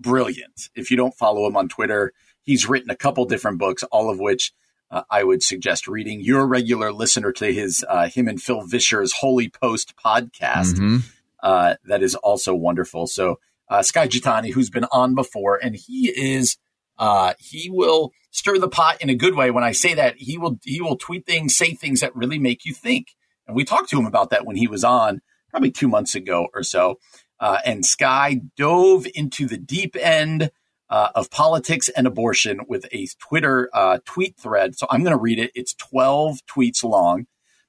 [0.00, 0.70] brilliant.
[0.74, 2.12] If you don't follow him on Twitter,
[2.48, 4.52] he's written a couple different books, all of which
[4.90, 6.20] uh, I would suggest reading.
[6.20, 10.74] You're a regular listener to his uh, him and Phil Vischer's Holy Post podcast.
[10.78, 11.02] Mhm.
[11.42, 13.06] Uh, that is also wonderful.
[13.06, 13.38] So
[13.68, 16.56] uh, Skye Jethani, who's been on before, and he is
[16.98, 19.50] uh, he will stir the pot in a good way.
[19.50, 22.64] When I say that, he will he will tweet things, say things that really make
[22.64, 23.14] you think.
[23.46, 25.20] And we talked to him about that when he was on
[25.50, 26.98] probably two months ago or so.
[27.40, 30.50] Uh, and Skye dove into the deep end
[30.90, 34.76] uh, of politics and abortion with a Twitter uh, tweet thread.
[34.76, 35.50] So I'm going to read it.
[35.54, 37.26] It's 12 tweets long.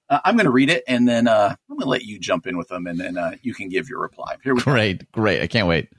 [0.10, 2.48] Uh, I'm going to read it and then uh, I'm going to let you jump
[2.48, 4.38] in with them and then uh, you can give your reply.
[4.44, 4.72] Here we go.
[4.72, 5.42] Great, great.
[5.42, 5.90] I can't wait.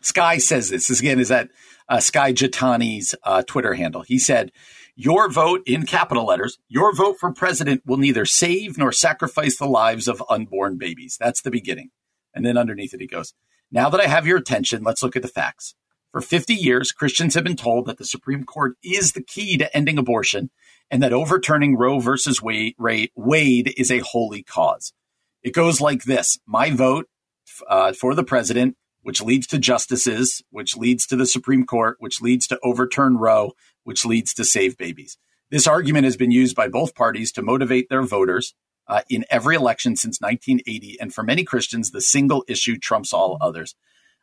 [0.00, 0.88] Skye says this.
[0.88, 1.50] This again is at
[1.88, 4.02] uh, Skye Jethani's uh, Twitter handle.
[4.02, 4.50] He said,
[4.96, 9.66] Your vote in capital letters, your vote for president will neither save nor sacrifice the
[9.66, 11.18] lives of unborn babies.
[11.20, 11.90] That's the beginning.
[12.32, 13.34] And then underneath it, he goes,
[13.70, 15.74] Now that I have your attention, let's look at the facts.
[16.12, 19.74] For 50 years, Christians have been told that the Supreme Court is the key to
[19.76, 20.50] ending abortion
[20.90, 22.74] and that overturning Roe versus Wade,
[23.76, 24.92] is a holy cause.
[25.42, 27.08] It goes like this My vote
[27.68, 32.20] uh, for the president which leads to justices, which leads to the Supreme Court, which
[32.20, 33.52] leads to overturn Roe,
[33.84, 35.16] which leads to save babies.
[35.50, 38.54] This argument has been used by both parties to motivate their voters
[38.86, 40.98] uh, in every election since 1980.
[41.00, 43.74] And for many Christians, the single issue trumps all others.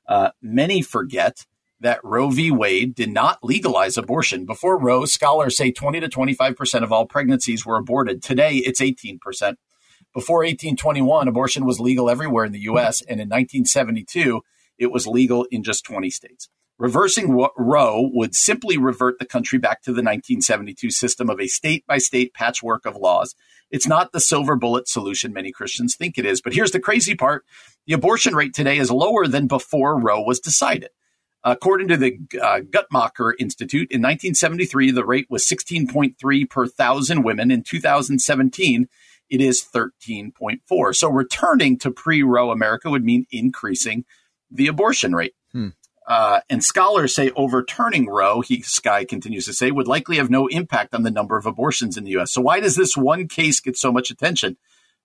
[0.07, 1.45] Uh, many forget
[1.79, 2.51] that Roe v.
[2.51, 4.45] Wade did not legalize abortion.
[4.45, 8.23] Before Roe, scholars say 20 to 25% of all pregnancies were aborted.
[8.23, 9.19] Today, it's 18%.
[10.13, 13.01] Before 1821, abortion was legal everywhere in the U.S.
[13.01, 14.41] And in 1972,
[14.79, 16.49] it was legal in just 20 states.
[16.79, 21.85] Reversing Roe would simply revert the country back to the 1972 system of a state
[21.87, 23.33] by state patchwork of laws.
[23.71, 26.39] It's not the silver bullet solution many Christians think it is.
[26.39, 27.45] But here's the crazy part
[27.87, 30.89] the abortion rate today is lower than before Roe was decided.
[31.51, 37.51] According to the uh, Guttmacher Institute, in 1973, the rate was 16.3 per thousand women.
[37.51, 38.89] In 2017,
[39.29, 40.95] it is 13.4.
[40.95, 44.03] So returning to pre Roe America would mean increasing
[44.51, 45.35] the abortion rate.
[45.53, 45.69] Hmm.
[46.05, 50.47] Uh, and scholars say overturning Roe, he Skye continues to say, would likely have no
[50.47, 52.33] impact on the number of abortions in the U.S.
[52.33, 54.57] So why does this one case get so much attention?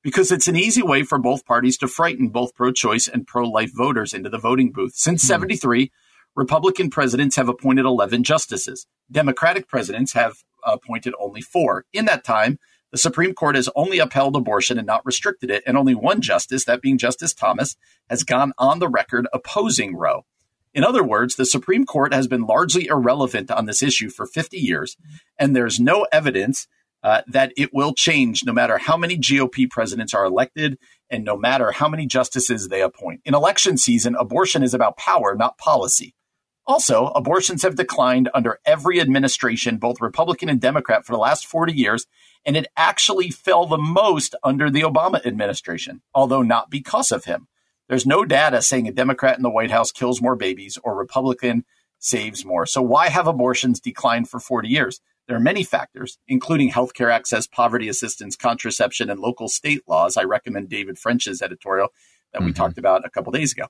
[0.03, 4.13] Because it's an easy way for both parties to frighten both pro-choice and pro-life voters
[4.13, 4.95] into the voting booth.
[4.95, 5.29] Since Hmm.
[5.29, 5.93] 73,
[6.35, 8.87] Republican presidents have appointed 11 justices.
[9.11, 11.85] Democratic presidents have appointed only four.
[11.93, 12.59] In that time,
[12.91, 16.65] the Supreme Court has only upheld abortion and not restricted it, and only one justice,
[16.67, 17.77] that being Justice Thomas,
[18.09, 20.25] has gone on the record opposing Roe.
[20.75, 24.59] In other words, the Supreme Court has been largely irrelevant on this issue for 50
[24.59, 24.97] years,
[25.39, 26.67] and there's no evidence
[27.03, 30.79] uh, that it will change no matter how many GOP presidents are elected
[31.11, 33.21] and no matter how many justices they appoint.
[33.25, 36.15] In election season, abortion is about power, not policy.
[36.67, 41.73] Also, abortions have declined under every administration, both Republican and Democrat, for the last 40
[41.73, 42.07] years,
[42.45, 47.49] and it actually fell the most under the Obama administration, although not because of him.
[47.89, 51.65] There's no data saying a Democrat in the White House kills more babies or Republican
[51.99, 52.65] saves more.
[52.67, 55.01] So why have abortions declined for 40 years?
[55.29, 60.17] There are many factors, including healthcare access, poverty assistance, contraception, and local state laws.
[60.17, 61.89] I recommend David French's editorial
[62.33, 62.57] that we Mhm.
[62.57, 63.67] talked about a couple days ago.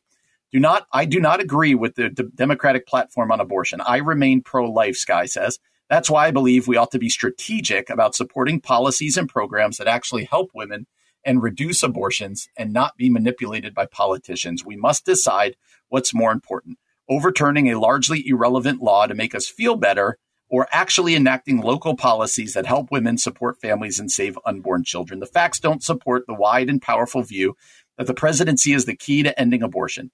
[0.52, 3.80] Do not, I do not agree with the Democratic platform on abortion.
[3.80, 5.58] I remain pro-life, Skye says.
[5.88, 9.88] That's why I believe we ought to be strategic about supporting policies and programs that
[9.88, 10.86] actually help women
[11.24, 14.64] and reduce abortions and not be manipulated by politicians.
[14.64, 15.56] We must decide
[15.88, 16.78] what's more important
[17.08, 22.54] overturning a largely irrelevant law to make us feel better or actually enacting local policies
[22.54, 25.20] that help women support families and save unborn children.
[25.20, 27.54] The facts don't support the wide and powerful view
[27.98, 30.10] that the presidency is the key to ending abortion.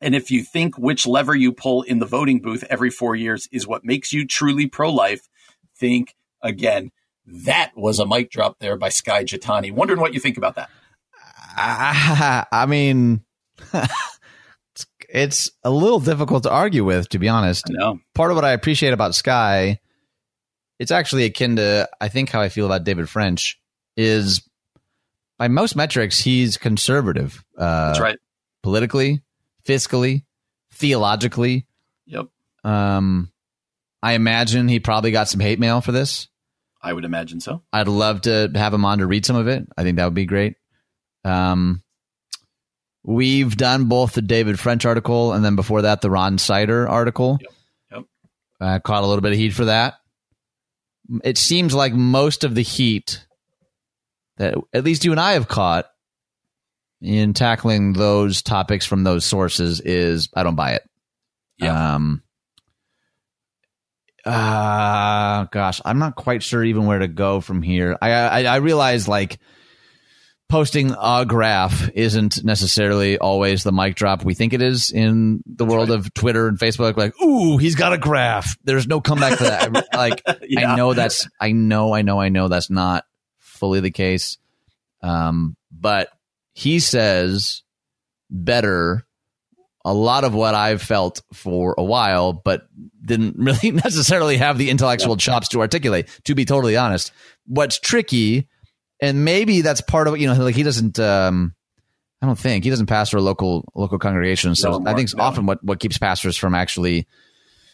[0.00, 3.48] And if you think which lever you pull in the voting booth every four years
[3.50, 5.28] is what makes you truly pro life,
[5.76, 6.90] think again.
[7.26, 9.72] That was a mic drop there by Skye Jethani.
[9.72, 10.70] Wondering what you think about that.
[11.56, 13.22] I, I mean,
[13.72, 17.64] it's, it's a little difficult to argue with, to be honest.
[17.68, 18.00] I know.
[18.14, 19.80] Part of what I appreciate about Skye,
[20.78, 23.58] it's actually akin to, I think, how I feel about David French,
[23.96, 24.46] is
[25.38, 27.44] by most metrics, he's conservative.
[27.58, 28.18] Uh, That's right.
[28.62, 29.22] Politically,
[29.66, 30.24] fiscally,
[30.72, 31.66] theologically.
[32.06, 32.26] Yep.
[32.64, 33.32] Um,
[34.02, 36.28] I imagine he probably got some hate mail for this.
[36.82, 37.62] I would imagine so.
[37.72, 39.66] I'd love to have him on to read some of it.
[39.76, 40.54] I think that would be great.
[41.24, 41.82] Um,
[43.02, 47.38] we've done both the David French article and then before that the Ron Sider article.
[47.40, 47.52] Yep.
[47.92, 48.04] Yep.
[48.60, 49.94] Uh, caught a little bit of heat for that.
[51.24, 53.26] It seems like most of the heat
[54.36, 55.86] that at least you and I have caught
[57.00, 60.82] in tackling those topics from those sources is I don't buy it.
[61.58, 61.94] Yeah.
[61.94, 62.22] Um,
[64.24, 67.96] uh gosh, I'm not quite sure even where to go from here.
[68.00, 69.38] I I, I realize like
[70.48, 75.64] posting a graph isn't necessarily always the mic drop we think it is in the
[75.64, 75.98] That's world right.
[75.98, 76.96] of Twitter and Facebook.
[76.96, 78.56] Like, ooh, he's got a graph.
[78.64, 79.86] There's no comeback for that.
[79.94, 80.72] like, yeah.
[80.72, 83.04] I know that's, I know, I know, I know that's not
[83.38, 84.38] fully the case.
[85.02, 86.08] Um, but
[86.56, 87.62] he says
[88.30, 89.06] better
[89.84, 92.66] a lot of what I've felt for a while, but
[93.04, 97.12] didn't really necessarily have the intellectual chops to articulate, to be totally honest.
[97.46, 98.48] What's tricky
[99.00, 101.54] and maybe that's part of it, you know like he doesn't um
[102.22, 105.22] i don't think he doesn't pastor a local local congregation so no, i think no.
[105.22, 107.06] often what what keeps pastors from actually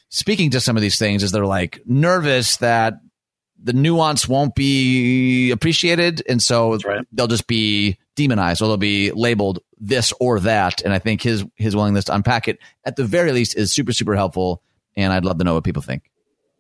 [0.09, 2.95] speaking to some of these things is they're like nervous that
[3.63, 7.07] the nuance won't be appreciated and so right.
[7.13, 11.45] they'll just be demonized or they'll be labeled this or that and i think his
[11.57, 14.63] his willingness to unpack it at the very least is super super helpful
[14.97, 16.03] and i'd love to know what people think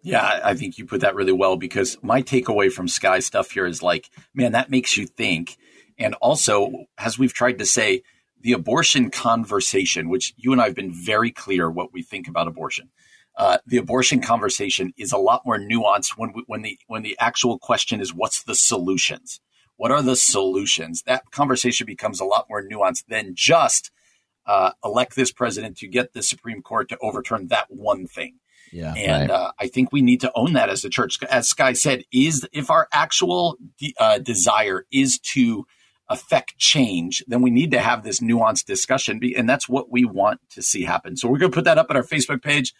[0.03, 3.66] yeah, I think you put that really well because my takeaway from Skye stuff here
[3.66, 5.57] is like, man, that makes you think.
[5.96, 8.03] And also, as we've tried to say,
[8.40, 12.48] the abortion conversation, which you and I have been very clear what we think about
[12.48, 12.90] abortion.
[13.36, 17.16] Uh, the abortion conversation is a lot more nuanced when we, when the when the
[17.20, 19.40] actual question is what's the solutions?
[19.83, 21.03] What are the solutions?
[21.07, 23.91] That conversation becomes a lot more nuanced than just
[24.47, 28.37] uh, elect this president to get the Supreme Court to overturn that one thing.
[28.70, 29.30] Yeah, and right.
[29.30, 31.20] uh, I think we need to own that as a church.
[31.24, 35.66] As Skye said, is if our actual de- uh, desire is to
[36.09, 40.41] affect change, then we need to have this nuanced discussion, and that's what we want
[40.51, 41.16] to see happen.
[41.16, 42.72] So we're going to put that up at our Facebook page.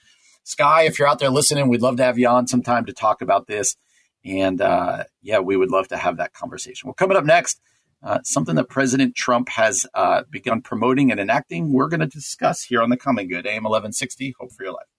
[0.45, 3.23] Skye, if you're out there listening, we'd love to have you on sometime to talk
[3.23, 3.77] about this.
[4.25, 6.89] And uh, yeah, we would love to have that conversation.
[6.89, 7.61] Well, coming up next,
[8.03, 12.63] uh, something that President Trump has uh, begun promoting and enacting, we're going to discuss
[12.63, 14.35] here on the Common Good, AM 1160.
[14.39, 14.92] Hope for your life.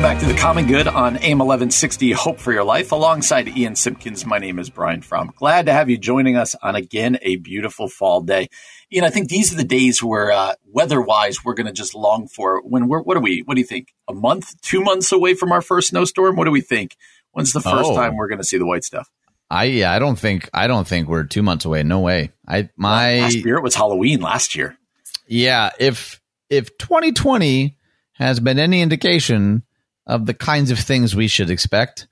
[0.00, 2.90] Welcome back to the Common Good on AM 1160 Hope for Your Life.
[2.90, 5.30] Alongside Ian Simpkins, my name is Brian Fromm.
[5.36, 8.48] Glad to have you joining us on again a beautiful fall day.
[8.90, 12.28] Ian, I think these are the days where uh, weather-wise we're going to just long
[12.28, 12.62] for.
[12.62, 13.42] When we're what do we?
[13.44, 13.92] What do you think?
[14.08, 16.34] A month, two months away from our first snowstorm?
[16.34, 16.96] What do we think?
[17.32, 17.94] When's the first oh.
[17.94, 19.10] time we're going to see the white stuff?
[19.50, 21.82] I yeah, I don't think I don't think we're two months away.
[21.82, 22.30] No way.
[22.48, 24.78] I my last year it was Halloween last year.
[25.26, 27.76] Yeah, if if 2020
[28.14, 29.62] has been any indication
[30.10, 32.08] of the kinds of things we should expect,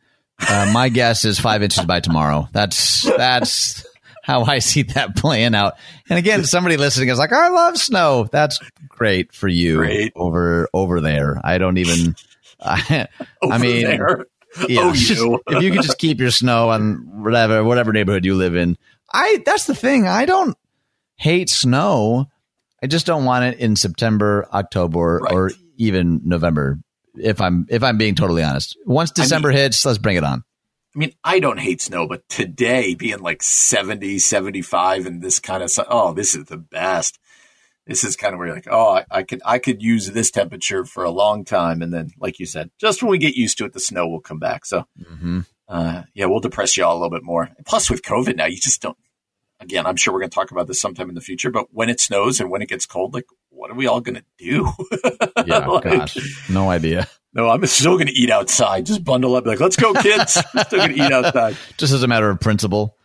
[0.49, 2.49] uh, my guess is five inches by tomorrow.
[2.53, 3.85] That's that's
[4.23, 5.75] how I see that playing out.
[6.09, 10.13] And again, somebody listening is like, "I love snow." That's great for you great.
[10.15, 11.41] over over there.
[11.43, 12.15] I don't even.
[12.61, 13.07] I,
[13.43, 14.27] I mean, there.
[14.69, 15.41] Yeah, oh, just, you.
[15.47, 18.77] if you could just keep your snow on whatever whatever neighborhood you live in.
[19.13, 20.07] I that's the thing.
[20.07, 20.57] I don't
[21.17, 22.27] hate snow.
[22.83, 25.33] I just don't want it in September, October, right.
[25.33, 26.79] or even November.
[27.21, 30.25] If I'm if I'm being totally honest, once December I mean, hits, let's bring it
[30.25, 30.45] on.
[30.95, 35.63] I mean, I don't hate snow, but today being like 70, 75 and this kind
[35.63, 37.19] of oh, this is the best
[37.89, 40.31] this is kind of where you're like, oh, I, I, could I could use this
[40.31, 43.57] temperature for a long time, and then, like you said, just when we get used
[43.59, 44.67] to it, the snow will come back.
[44.67, 45.41] So, mm-hmm.
[45.67, 47.49] uh, yeah, we'll depress you all a little bit more.
[47.67, 48.97] Plus, with COVID now, you just don't.
[49.59, 51.89] Again, I'm sure we're going to talk about this sometime in the future, but when
[51.89, 53.27] it snows and when it gets cold, like,
[53.59, 54.71] what are we all going to do?
[55.47, 57.07] yeah, like, gosh, no idea.
[57.35, 58.87] No, I'm still going to eat outside.
[58.87, 60.41] Just bundle up, like, let's go, kids.
[60.55, 61.57] We're still going to eat outside.
[61.77, 62.97] Just as a matter of principle.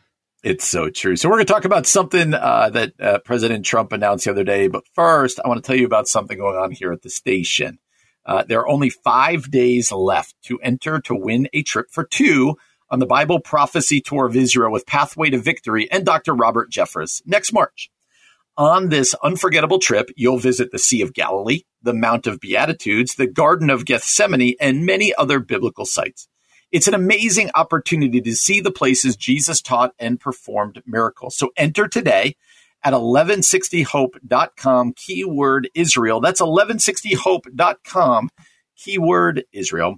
[0.43, 1.15] It's so true.
[1.15, 4.43] So we're going to talk about something uh, that uh, President Trump announced the other
[4.43, 4.67] day.
[4.67, 7.79] But first, I want to tell you about something going on here at the station.
[8.25, 12.57] Uh, there are only five days left to enter to win a trip for two
[12.89, 16.33] on the Bible Prophecy Tour of Israel with Pathway to Victory and Dr.
[16.33, 17.89] Robert Jeffress next March.
[18.55, 23.25] On this unforgettable trip, you'll visit the Sea of Galilee, the Mount of Beatitudes, the
[23.25, 26.27] Garden of Gethsemane, and many other biblical sites.
[26.71, 31.35] It's an amazing opportunity to see the places Jesus taught and performed miracles.
[31.35, 32.35] So enter today
[32.83, 36.19] at 1160hope.com, keyword Israel.
[36.19, 38.29] That's 1160hope.com,
[38.75, 39.97] keyword Israel.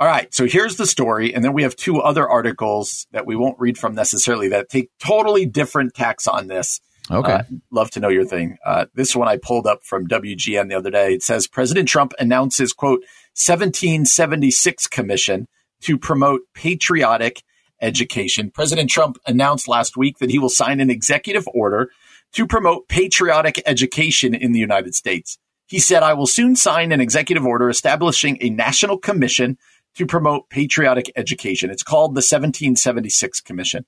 [0.00, 1.34] All right, so here's the story.
[1.34, 4.90] And then we have two other articles that we won't read from necessarily that take
[4.98, 6.80] totally different tacks on this.
[7.10, 7.32] Okay.
[7.32, 8.58] Uh, love to know your thing.
[8.64, 11.14] Uh, this one I pulled up from WGN the other day.
[11.14, 13.00] It says President Trump announces, quote,
[13.34, 15.46] 1776 Commission
[15.82, 17.42] to promote patriotic
[17.80, 18.50] education.
[18.50, 21.90] President Trump announced last week that he will sign an executive order
[22.32, 25.38] to promote patriotic education in the United States.
[25.66, 29.58] He said, I will soon sign an executive order establishing a national commission
[29.96, 31.70] to promote patriotic education.
[31.70, 33.84] It's called the 1776 Commission.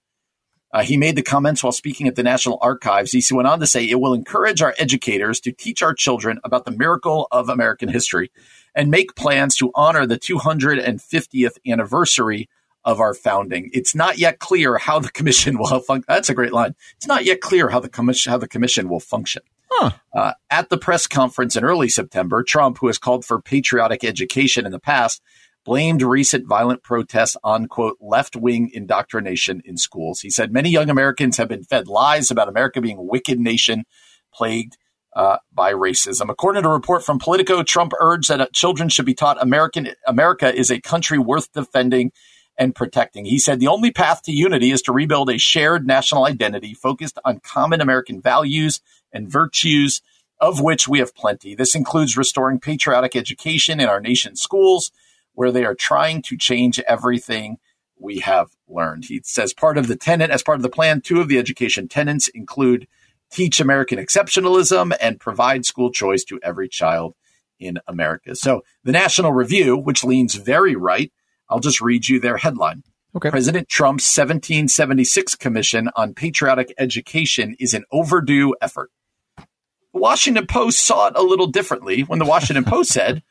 [0.73, 3.12] Uh, he made the comments while speaking at the National Archives.
[3.12, 6.64] He went on to say, It will encourage our educators to teach our children about
[6.64, 8.31] the miracle of American history
[8.75, 12.49] and make plans to honor the 250th anniversary
[12.85, 13.71] of our founding.
[13.73, 16.05] It's not yet clear how the commission will function.
[16.09, 16.75] That's a great line.
[16.97, 19.43] It's not yet clear how the commission how the commission will function.
[19.71, 19.91] Huh.
[20.12, 24.66] Uh, at the press conference in early September, Trump, who has called for patriotic education
[24.66, 25.23] in the past,
[25.64, 30.20] blamed recent violent protests on, quote, left wing indoctrination in schools.
[30.20, 33.84] He said many young Americans have been fed lies about America being a wicked nation
[34.32, 34.76] plagued
[35.14, 36.30] uh, by racism.
[36.30, 40.54] According to a report from Politico, Trump urged that children should be taught American America
[40.54, 42.12] is a country worth defending
[42.56, 43.24] and protecting.
[43.24, 47.18] He said the only path to unity is to rebuild a shared national identity focused
[47.24, 48.80] on common American values
[49.12, 50.00] and virtues,
[50.40, 51.54] of which we have plenty.
[51.54, 54.92] This includes restoring patriotic education in our nation's schools
[55.35, 57.59] where they are trying to change everything
[57.99, 59.05] we have learned.
[59.05, 61.89] He says part of the tenant, as part of the plan, two of the education
[61.89, 62.87] tenants include
[63.31, 67.14] teach American exceptionalism and provide school choice to every child
[67.59, 68.35] in America.
[68.35, 71.12] So the National Review, which leans very right,
[71.49, 72.83] I'll just read you their headline.
[73.14, 73.31] Okay.
[73.31, 78.91] President Trump's 1776 Commission on Patriotic Education is an overdue effort.
[79.37, 83.24] The Washington Post saw it a little differently when the Washington Post said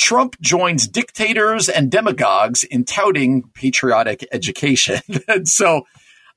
[0.00, 5.02] Trump joins dictators and demagogues in touting patriotic education.
[5.28, 5.82] and so,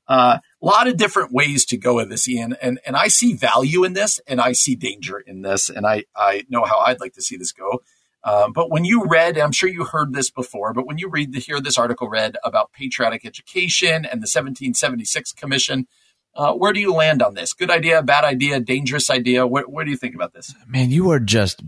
[0.06, 2.58] uh, a lot of different ways to go with this, Ian.
[2.62, 5.70] And, and I see value in this and I see danger in this.
[5.70, 7.82] And I, I know how I'd like to see this go.
[8.26, 11.34] Um, but when you read, I'm sure you heard this before, but when you read
[11.34, 15.88] hear this article read about patriotic education and the 1776 Commission,
[16.36, 17.54] uh, where do you land on this?
[17.54, 19.48] Good idea, bad idea, dangerous idea?
[19.48, 20.54] What, what do you think about this?
[20.68, 21.64] Man, you are just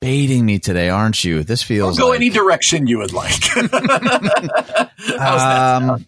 [0.00, 1.42] baiting me today, aren't you?
[1.42, 2.20] This feels I'll go like...
[2.20, 3.56] any direction you would like.
[5.20, 6.06] um,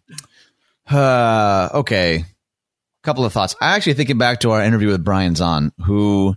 [0.89, 2.25] uh, okay.
[3.03, 3.57] Couple of thoughts.
[3.61, 6.37] I actually thinking back to our interview with Brian Zahnd, who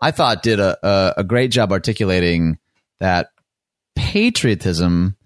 [0.00, 2.58] I thought did a, a, a great job articulating
[2.98, 3.28] that
[3.94, 5.16] patriotism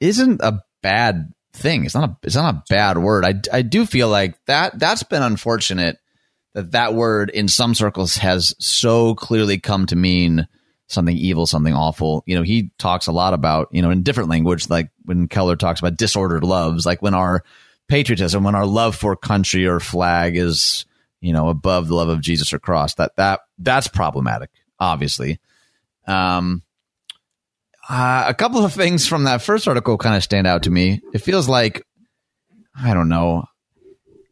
[0.00, 1.84] isn't a bad thing.
[1.84, 3.24] It's not a it's not a bad word.
[3.24, 5.98] I I do feel like that that's been unfortunate
[6.54, 10.48] that that word in some circles has so clearly come to mean
[10.88, 12.24] something evil, something awful.
[12.26, 15.56] You know, he talks a lot about, you know, in different language, like when Keller
[15.56, 17.44] talks about disordered loves, like when our
[17.88, 20.86] patriotism, when our love for country or flag is,
[21.20, 25.38] you know, above the love of Jesus or cross, that, that, that's problematic, obviously.
[26.06, 26.62] Um,
[27.88, 31.00] uh, a couple of things from that first article kind of stand out to me.
[31.12, 31.86] It feels like,
[32.74, 33.44] I don't know,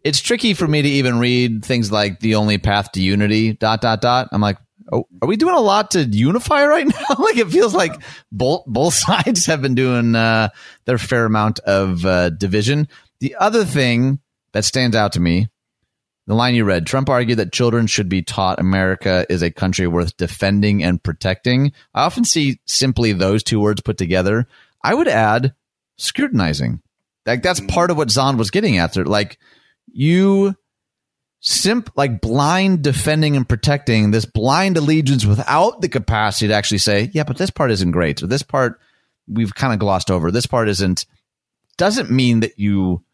[0.07, 3.81] it's tricky for me to even read things like the only path to unity dot
[3.81, 4.57] dot dot i'm like
[4.93, 7.17] Oh, are we doing a lot to unify right now?
[7.19, 10.51] like it feels like both both sides have been doing uh,
[10.85, 12.89] their fair amount of uh, division.
[13.21, 14.21] The other thing
[14.53, 15.49] that stands out to me,
[16.27, 19.87] the line you read, Trump argued that children should be taught America is a country
[19.87, 21.73] worth defending and protecting.
[21.95, 24.47] I often see simply those two words put together.
[24.83, 25.55] I would add
[25.99, 26.83] scrutinizing.
[27.25, 29.05] Like that's part of what Zahnd was getting after.
[29.05, 29.39] Like
[29.93, 30.55] you
[31.47, 37.09] simp like blind defending and protecting this blind allegiance without the capacity to actually say,
[37.13, 38.81] yeah, but this part isn't great, or this part
[39.29, 40.31] we've kind of glossed over.
[40.31, 41.07] This part isn't
[41.77, 43.05] doesn't mean that you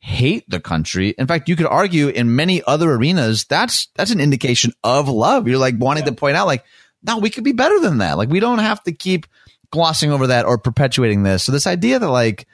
[0.00, 1.14] hate the country.
[1.16, 5.46] In fact, you could argue in many other arenas that's that's an indication of love.
[5.46, 6.10] You're like wanting yeah.
[6.10, 6.64] to point out like,
[7.04, 8.18] no, we could be better than that.
[8.18, 9.26] Like we don't have to keep
[9.70, 11.44] glossing over that or perpetuating this.
[11.44, 12.48] So this idea that like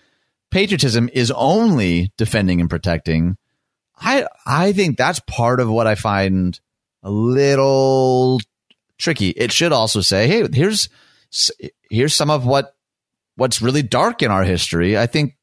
[0.51, 3.39] patriotism is only defending and protecting
[4.03, 6.59] I I think that's part of what I find
[7.03, 8.41] a little
[8.99, 9.31] tricky.
[9.31, 10.89] It should also say, hey, here's
[11.91, 12.75] here's some of what
[13.37, 14.99] what's really dark in our history.
[14.99, 15.37] I think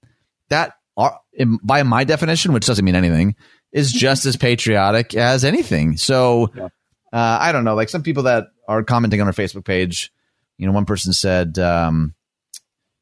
[0.50, 1.20] that are,
[1.64, 3.36] by my definition, which doesn't mean anything,
[3.72, 5.98] is just as patriotic as anything.
[5.98, 6.66] So yeah.
[7.14, 7.76] uh, I don't know.
[7.76, 10.12] Like some people that are commenting on our Facebook page,
[10.58, 11.58] you know, one person said.
[11.58, 12.14] Um,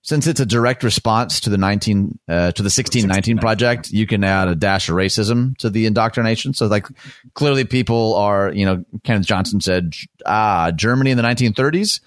[0.02, 4.24] since it's a direct response to the 19 uh, to the 1619 project you can
[4.24, 6.54] add a dash of racism to the indoctrination.
[6.54, 6.88] So like
[7.34, 9.93] clearly people are you know kenneth johnson said
[10.26, 12.00] ah germany in the 1930s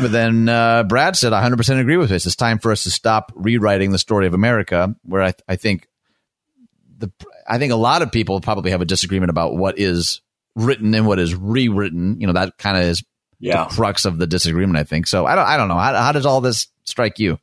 [0.00, 2.26] but then uh, brad said i 100% agree with this.
[2.26, 5.88] It's time for us to stop rewriting the story of america where i, I think
[6.98, 7.10] the
[7.48, 10.20] i think a lot of people probably have a disagreement about what is
[10.58, 12.20] written and what is rewritten.
[12.20, 13.02] You know that kind of is
[13.40, 13.64] yeah.
[13.64, 16.12] the crux of the disagreement i think so i don't i don't know how, how
[16.12, 17.38] does all this strike you?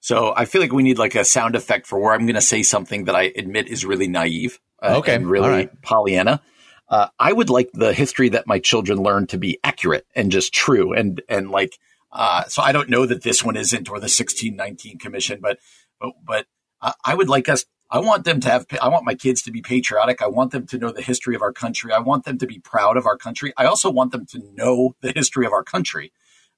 [0.00, 2.40] So I feel like we need like a sound effect for where I'm going to
[2.40, 4.60] say something that I admit is really naive.
[4.82, 5.14] Uh, okay.
[5.14, 5.82] And really right.
[5.82, 6.42] Pollyanna.
[6.88, 10.52] Uh, I would like the history that my children learn to be accurate and just
[10.52, 10.92] true.
[10.92, 11.76] And, and like,
[12.12, 15.58] uh, so I don't know that this one isn't or the 1619 commission, but,
[16.00, 16.46] but, but
[16.80, 19.52] uh, I would like us, I want them to have, I want my kids to
[19.52, 20.20] be patriotic.
[20.20, 21.92] I want them to know the history of our country.
[21.92, 23.52] I want them to be proud of our country.
[23.56, 26.12] I also want them to know the history of our country.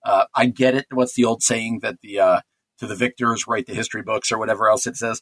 [0.05, 0.87] Uh, I get it.
[0.91, 2.41] What's the old saying that the, uh,
[2.79, 5.21] to the victors write the history books or whatever else it says.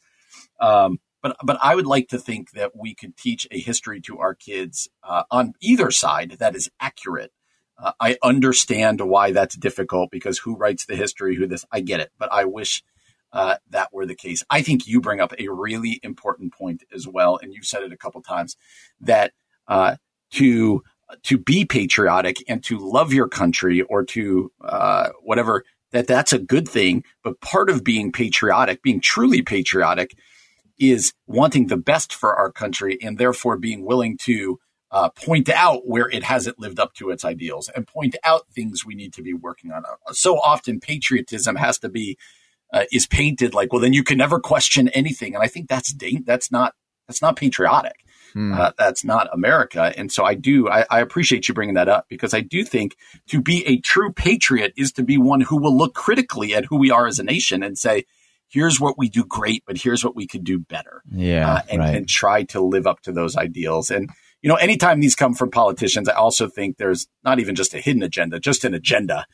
[0.61, 4.18] Um, but, but I would like to think that we could teach a history to
[4.18, 7.32] our kids uh, on either side that is accurate.
[7.78, 12.00] Uh, I understand why that's difficult because who writes the history, who this, I get
[12.00, 12.82] it, but I wish
[13.37, 14.43] uh, that were the case.
[14.49, 17.93] I think you bring up a really important point as well, and you've said it
[17.93, 18.57] a couple times
[19.01, 19.32] that
[19.68, 19.97] uh,
[20.32, 20.82] to
[21.22, 26.39] to be patriotic and to love your country or to uh, whatever that that's a
[26.39, 27.05] good thing.
[27.22, 30.16] But part of being patriotic, being truly patriotic,
[30.78, 34.59] is wanting the best for our country and therefore being willing to
[34.91, 38.87] uh, point out where it hasn't lived up to its ideals and point out things
[38.87, 39.82] we need to be working on.
[40.12, 42.16] So often, patriotism has to be
[42.72, 45.34] uh, is painted like, well, then you can never question anything.
[45.34, 45.94] And I think that's
[46.24, 46.74] that's not
[47.06, 48.04] that's not patriotic.
[48.32, 48.52] Hmm.
[48.52, 49.92] Uh, that's not America.
[49.96, 52.96] And so I do I, I appreciate you bringing that up because I do think
[53.28, 56.76] to be a true patriot is to be one who will look critically at who
[56.76, 58.04] we are as a nation and say,
[58.48, 61.02] here's what we do great, but here's what we could do better.
[61.10, 61.94] Yeah, uh, and, right.
[61.94, 63.90] and try to live up to those ideals.
[63.90, 64.10] And
[64.42, 67.78] you know, anytime these come from politicians, I also think there's not even just a
[67.78, 69.26] hidden agenda, just an agenda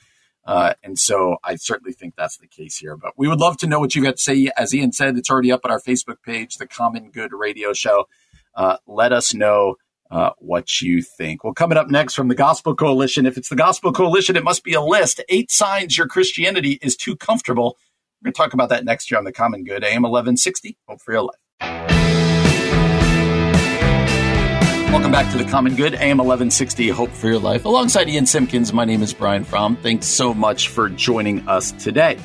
[0.44, 2.96] uh, and so I certainly think that's the case here.
[2.96, 4.50] But we would love to know what you got to say.
[4.56, 8.08] As Ian said, it's already up on our Facebook page, the Common Good Radio Show.
[8.54, 9.76] Uh, let us know
[10.10, 11.42] uh, what you think.
[11.42, 14.64] Well, coming up next from the Gospel Coalition, if it's the Gospel Coalition, it must
[14.64, 15.22] be a list.
[15.28, 17.78] Eight signs your Christianity is too comfortable.
[18.20, 20.76] We're going to talk about that next year on the Common Good, AM 1160.
[20.86, 21.36] Hope for your life.
[24.92, 27.64] Welcome back to the Common Good, AM 1160, Hope for Your Life.
[27.64, 29.74] Alongside Ian Simpkins, my name is Brian Fromm.
[29.76, 32.18] Thanks so much for joining us today.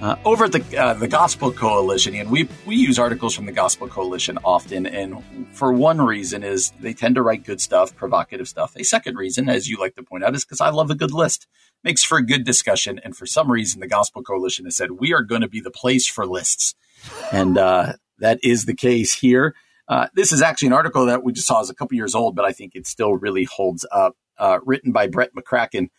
[0.00, 3.52] Uh, over at the uh, the Gospel Coalition, and we we use articles from the
[3.52, 5.22] Gospel Coalition often, and
[5.52, 8.74] for one reason is they tend to write good stuff, provocative stuff.
[8.76, 11.12] A second reason, as you like to point out, is because I love a good
[11.12, 11.46] list.
[11.84, 15.12] Makes for a good discussion, and for some reason, the Gospel Coalition has said we
[15.12, 16.74] are going to be the place for lists,
[17.30, 19.54] and uh, that is the case here.
[19.90, 22.36] Uh, this is actually an article that we just saw is a couple years old,
[22.36, 24.16] but I think it still really holds up.
[24.38, 25.90] Uh, written by Brett McCracken.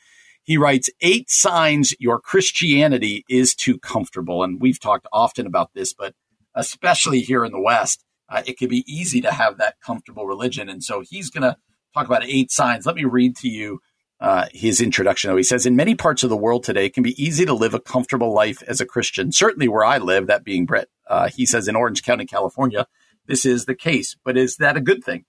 [0.42, 5.94] He writes eight signs your Christianity is too comfortable, and we've talked often about this,
[5.94, 6.16] but
[6.56, 10.70] especially here in the West, uh, it can be easy to have that comfortable religion.
[10.70, 11.56] And so he's going to
[11.94, 12.88] talk about eight signs.
[12.88, 13.80] Let me read to you
[14.20, 15.30] uh, his introduction.
[15.30, 15.38] though.
[15.38, 17.76] He says, In many parts of the world today, it can be easy to live
[17.76, 19.32] a comfortable life as a Christian.
[19.32, 22.88] Certainly where I live, that being Brett, uh, he says in Orange County, California,
[23.32, 24.18] this is the case.
[24.26, 25.24] But is that a good thing?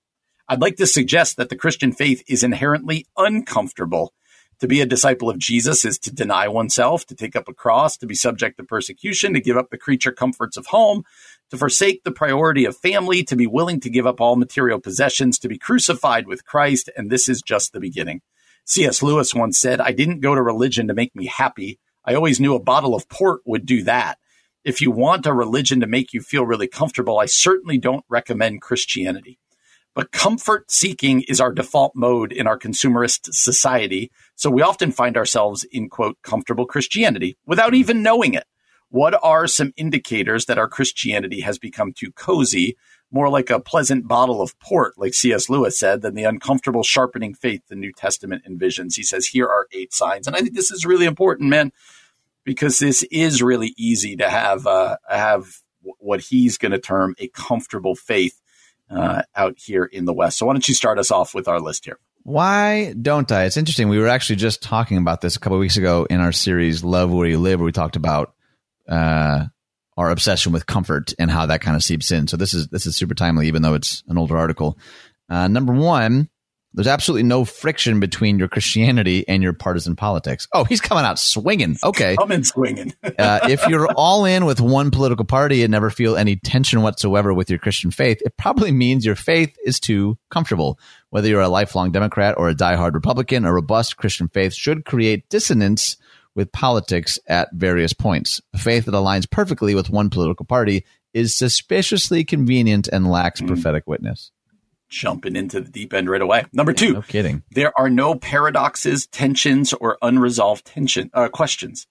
[0.48, 4.12] I'd like to suggest that the Christian faith is inherently uncomfortable.
[4.58, 7.96] To be a disciple of Jesus is to deny oneself, to take up a cross,
[7.98, 11.04] to be subject to persecution, to give up the creature comforts of home,
[11.50, 15.38] to forsake the priority of family, to be willing to give up all material possessions,
[15.38, 18.20] to be crucified with Christ, and this is just the beginning.
[18.64, 19.00] C.S.
[19.00, 21.78] Lewis once said, I didn't go to religion to make me happy.
[22.04, 24.18] I always knew a bottle of port would do that
[24.64, 28.62] if you want a religion to make you feel really comfortable, I certainly don't recommend
[28.62, 29.38] Christianity.
[29.94, 34.10] But comfort seeking is our default mode in our consumerist society.
[34.36, 38.44] So we often find ourselves in quote, comfortable Christianity without even knowing it.
[38.88, 42.76] What are some indicators that our Christianity has become too cozy,
[43.10, 45.50] more like a pleasant bottle of port, like C.S.
[45.50, 48.94] Lewis said, than the uncomfortable sharpening faith the New Testament envisions?
[48.94, 50.26] He says, here are eight signs.
[50.26, 51.72] And I think this is really important, man
[52.44, 55.46] because this is really easy to have uh, have
[55.98, 58.40] what he's going to term a comfortable faith
[58.90, 60.38] uh, out here in the West.
[60.38, 61.98] So why don't you start us off with our list here?
[62.24, 63.44] Why don't I?
[63.44, 63.88] It's interesting.
[63.88, 67.10] We were actually just talking about this a couple weeks ago in our series "Love
[67.10, 68.34] Where You Live," where we talked about
[68.88, 69.46] uh,
[69.96, 72.28] our obsession with comfort and how that kind of seeps in.
[72.28, 74.78] So this is this is super timely, even though it's an older article.
[75.28, 76.28] Uh, number one,
[76.74, 80.48] there's absolutely no friction between your Christianity and your partisan politics.
[80.52, 81.76] Oh, he's coming out swinging.
[81.84, 82.16] Okay.
[82.16, 82.94] Coming swinging.
[83.18, 87.34] uh, if you're all in with one political party and never feel any tension whatsoever
[87.34, 90.78] with your Christian faith, it probably means your faith is too comfortable.
[91.10, 95.28] Whether you're a lifelong Democrat or a diehard Republican, a robust Christian faith should create
[95.28, 95.96] dissonance
[96.34, 98.40] with politics at various points.
[98.54, 103.46] A faith that aligns perfectly with one political party is suspiciously convenient and lacks mm.
[103.46, 104.30] prophetic witness
[104.92, 106.44] jumping into the deep end right away.
[106.52, 107.42] Number two, no kidding.
[107.50, 111.86] There are no paradoxes, tensions, or unresolved tension uh, questions.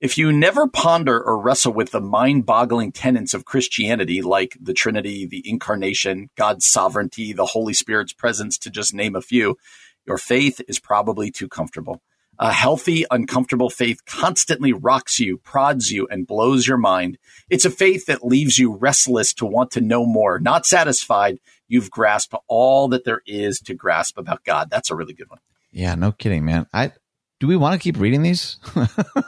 [0.00, 5.24] If you never ponder or wrestle with the mind-boggling tenets of Christianity, like the Trinity,
[5.24, 9.56] the Incarnation, God's sovereignty, the Holy Spirit's presence, to just name a few,
[10.06, 12.02] your faith is probably too comfortable.
[12.38, 17.16] A healthy, uncomfortable faith constantly rocks you, prods you, and blows your mind.
[17.48, 21.38] It's a faith that leaves you restless to want to know more, not satisfied.
[21.74, 24.70] You've grasped all that there is to grasp about God.
[24.70, 25.40] That's a really good one.
[25.72, 26.68] Yeah, no kidding, man.
[26.72, 26.92] I
[27.40, 28.58] do we want to keep reading these?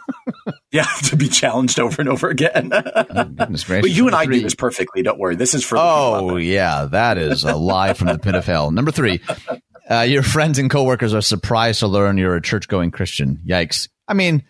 [0.71, 2.71] yeah, to be challenged over and over again.
[2.73, 3.91] oh, goodness gracious.
[3.91, 5.03] But you and I do this perfectly.
[5.03, 5.35] Don't worry.
[5.35, 5.77] This is for.
[5.77, 8.71] Oh yeah, that is a lie from the pit of hell.
[8.71, 9.23] Number three,
[9.91, 13.43] uh, your friends and coworkers are surprised to learn you're a church going Christian.
[13.45, 13.89] Yikes.
[14.07, 14.45] I mean,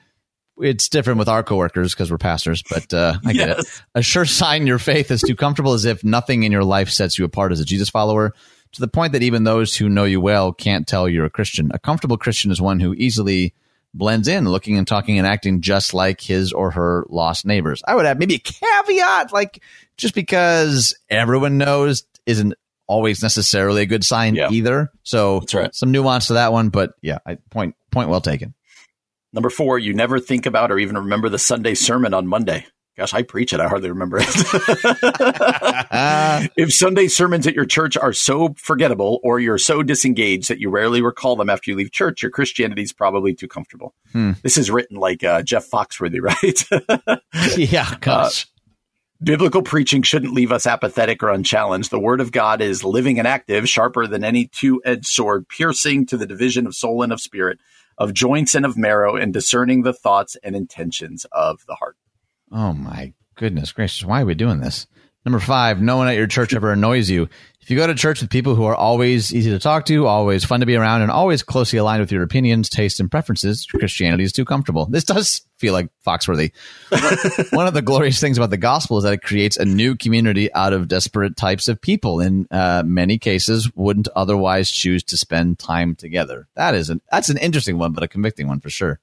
[0.59, 3.83] it's different with our coworkers because we're pastors, but uh, I get it.
[3.95, 7.19] A sure sign your faith is too comfortable as if nothing in your life sets
[7.19, 8.33] you apart as a Jesus follower,
[8.73, 11.71] to the point that even those who know you well can't tell you're a Christian.
[11.73, 13.55] A comfortable Christian is one who easily
[13.95, 17.83] blends in, looking and talking and acting just like his or her lost neighbors.
[17.87, 19.63] I would add maybe a caveat, like
[19.97, 22.55] just because everyone knows isn't
[22.87, 24.51] always necessarily a good sign yeah.
[24.51, 24.93] either.
[25.03, 25.75] So That's right.
[25.75, 28.55] some nuance to that one, but yeah, I, point point well taken.
[29.33, 32.67] Number four, you never think about or even remember the Sunday sermon on Monday.
[32.97, 33.61] Gosh, I preach it.
[33.61, 34.27] I hardly remember it.
[36.57, 40.71] if Sunday sermons at your church are so forgettable or you're so disengaged that you
[40.71, 43.93] rarely recall them after you leave church, your Christianity is probably too comfortable.
[44.13, 44.33] Hmm.
[44.43, 47.59] This is written like uh, Jeff Foxworthy, right?
[47.59, 48.45] yeah, gosh.
[48.45, 48.47] Uh,
[49.23, 51.91] Biblical preaching shouldn't leave us apathetic or unchallenged.
[51.91, 56.05] The word of God is living and active, sharper than any two edged sword, piercing
[56.07, 57.59] to the division of soul and of spirit,
[57.99, 61.97] of joints and of marrow, and discerning the thoughts and intentions of the heart.
[62.53, 64.05] Oh my goodness gracious.
[64.05, 64.87] Why are we doing this?
[65.25, 67.29] Number five, no one at your church ever annoys you.
[67.67, 70.45] If you go to church with people who are always easy to talk to, always
[70.45, 74.23] fun to be around, and always closely aligned with your opinions, tastes, and preferences, Christianity
[74.23, 74.87] is too comfortable.
[74.87, 76.53] This does feel like Foxworthy.
[77.53, 80.49] One of the glorious things about the gospel is that it creates a new community
[80.55, 82.21] out of desperate types of people.
[82.21, 86.47] In uh, many cases, wouldn't otherwise choose to spend time together.
[86.55, 89.01] That is an that's an interesting one, but a convicting one for sure.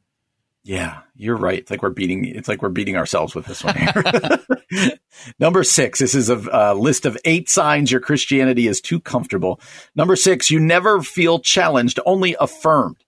[0.65, 1.59] Yeah, you're right.
[1.59, 2.23] It's like we're beating.
[2.23, 3.75] It's like we're beating ourselves with this one.
[3.75, 4.91] Here.
[5.39, 5.99] Number six.
[5.99, 9.59] This is a, a list of eight signs your Christianity is too comfortable.
[9.93, 10.49] Number six.
[10.49, 13.03] You never feel challenged, only affirmed.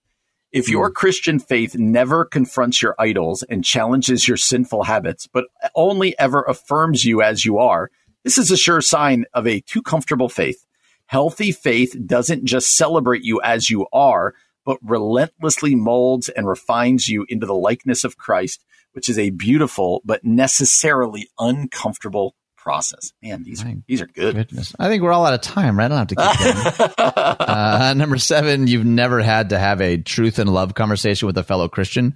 [0.51, 0.93] If your hmm.
[0.93, 5.45] Christian faith never confronts your idols and challenges your sinful habits, but
[5.75, 7.89] only ever affirms you as you are,
[8.23, 10.65] this is a sure sign of a too comfortable faith.
[11.07, 14.33] Healthy faith doesn't just celebrate you as you are,
[14.65, 18.63] but relentlessly molds and refines you into the likeness of Christ,
[18.93, 22.35] which is a beautiful but necessarily uncomfortable
[22.65, 23.13] process.
[23.21, 24.35] Man, these are, these are good.
[24.35, 24.75] Goodness.
[24.79, 25.85] I think we're all out of time, right?
[25.85, 27.15] I don't have to keep going.
[27.47, 31.43] uh, number seven, you've never had to have a truth and love conversation with a
[31.43, 32.15] fellow Christian.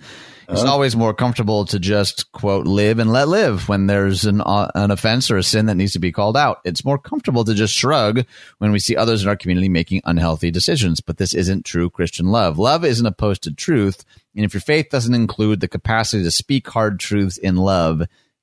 [0.49, 0.71] It's uh-huh.
[0.71, 4.89] always more comfortable to just quote live and let live when there's an uh, an
[4.89, 6.61] offense or a sin that needs to be called out.
[6.65, 8.25] It's more comfortable to just shrug
[8.57, 10.99] when we see others in our community making unhealthy decisions.
[10.99, 12.57] But this isn't true Christian love.
[12.57, 14.03] Love isn't opposed to truth,
[14.35, 18.01] and if your faith doesn't include the capacity to speak hard truths in love,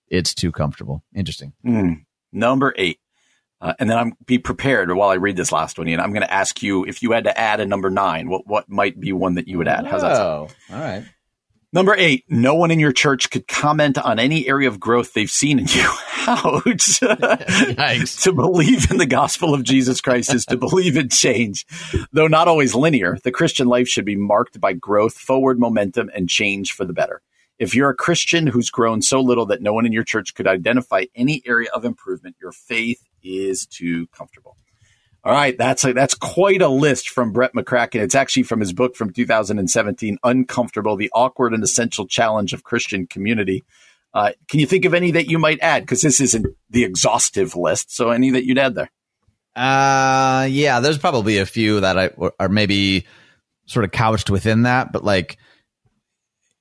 [0.09, 1.03] it's too comfortable.
[1.15, 1.53] Interesting.
[1.65, 2.05] Mm.
[2.33, 3.01] Number eight.
[3.61, 5.89] Uh, and then I'm be prepared while I read this last one.
[5.89, 8.47] Ian, I'm going to ask you if you had to add a number nine, what
[8.47, 9.87] what might be one that you would add?
[9.87, 10.21] How's that?
[10.21, 11.05] Oh, all right.
[11.73, 15.31] Number eight, no one in your church could comment on any area of growth they've
[15.31, 15.91] seen in you.
[16.27, 17.01] Ouch.
[17.01, 21.67] to believe in the gospel of Jesus Christ is to believe in change.
[22.13, 26.29] Though not always linear, the Christian life should be marked by growth, forward momentum, and
[26.29, 27.21] change for the better.
[27.59, 30.47] If you're a Christian who's grown so little that no one in your church could
[30.47, 34.57] identify any area of improvement, your faith is too comfortable.
[35.25, 38.01] All right, that's a, that's quite a list from Brett McCracken.
[38.01, 43.09] It's actually from his book from 2017, "Uncomfortable: The Awkward and Essential Challenge of Christian
[43.09, 43.65] Community."
[44.15, 45.83] Uh, can you think of any that you might add?
[45.83, 48.91] Because this isn't the exhaustive list, so any that you'd add there?
[49.57, 53.05] Uh, yeah, there's probably a few that I, are maybe
[53.67, 55.39] sort of couched within that, but like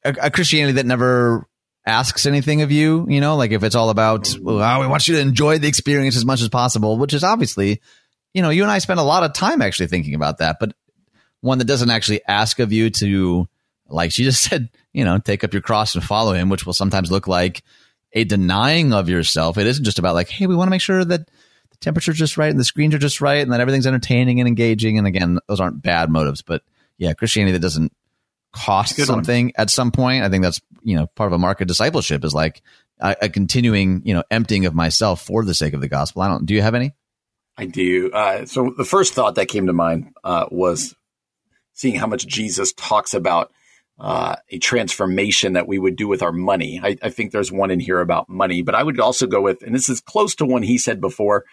[0.05, 1.47] a, a Christianity that never
[1.85, 5.15] asks anything of you, you know, like if it's all about, well, we want you
[5.15, 7.81] to enjoy the experience as much as possible, which is obviously
[8.35, 10.75] you know, you and I spend a lot of time actually thinking about that, but
[11.39, 13.47] one that doesn't actually ask of you to,
[13.87, 16.73] like she just said, you know, take up your cross and follow him, which will
[16.73, 17.63] sometimes look like
[18.11, 19.57] a denying of yourself.
[19.57, 22.37] It isn't just about like, hey, we want to make sure that the temperature's just
[22.37, 24.97] right and the screens are just right and that everything's entertaining and engaging.
[24.97, 26.61] And again, those aren't bad motives, but
[26.97, 27.93] yeah, Christianity that doesn't
[28.55, 29.53] cost something one.
[29.57, 30.23] at some point.
[30.23, 32.61] I think that's, you know, part of a mark of discipleship is like
[32.99, 36.21] a, a continuing, you know, emptying of myself for the sake of the gospel.
[36.21, 36.93] I don't, do you have any?
[37.57, 38.11] I do.
[38.11, 40.95] Uh, so the first thought that came to mind uh, was
[41.73, 43.51] seeing how much Jesus talks about
[43.97, 46.81] uh, a transformation that we would do with our money.
[46.83, 49.63] I, I, think there's one in here about money, but I would also go with,
[49.63, 51.45] and this is close to one he said before.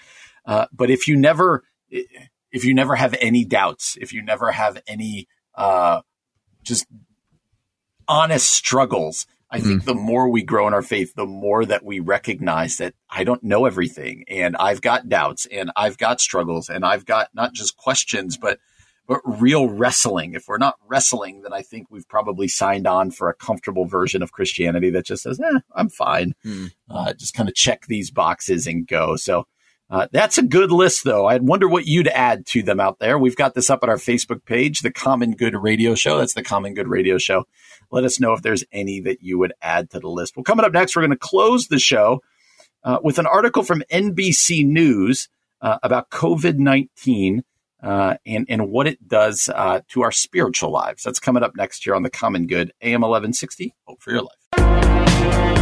[0.44, 4.82] Uh, but if you never, if you never have any doubts, if you never have
[4.88, 6.00] any, uh,
[6.62, 6.86] just
[8.08, 9.26] honest struggles.
[9.50, 9.64] I mm.
[9.64, 13.24] think the more we grow in our faith, the more that we recognize that I
[13.24, 17.52] don't know everything and I've got doubts and I've got struggles and I've got not
[17.52, 18.58] just questions, but
[19.06, 20.34] but real wrestling.
[20.34, 24.22] If we're not wrestling, then I think we've probably signed on for a comfortable version
[24.22, 26.34] of Christianity that just says, eh, I'm fine.
[26.46, 26.72] Mm.
[26.88, 29.16] Uh, just kind of check these boxes and go.
[29.16, 29.44] So
[29.92, 31.26] uh, that's a good list, though.
[31.26, 33.18] I wonder what you'd add to them out there.
[33.18, 36.16] We've got this up on our Facebook page, the Common Good Radio Show.
[36.16, 37.44] That's the Common Good Radio Show.
[37.90, 40.34] Let us know if there's any that you would add to the list.
[40.34, 42.22] Well, coming up next, we're going to close the show
[42.82, 45.28] uh, with an article from NBC News
[45.60, 47.44] uh, about COVID 19
[47.82, 51.02] uh, and, and what it does uh, to our spiritual lives.
[51.02, 53.74] That's coming up next year on The Common Good, AM 1160.
[53.84, 55.61] Hope for your life.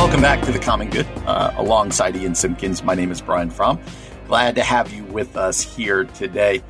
[0.00, 2.82] Welcome back to The Common Good uh, alongside Ian Simpkins.
[2.82, 3.78] My name is Brian Fromm.
[4.26, 6.62] Glad to have you with us here today.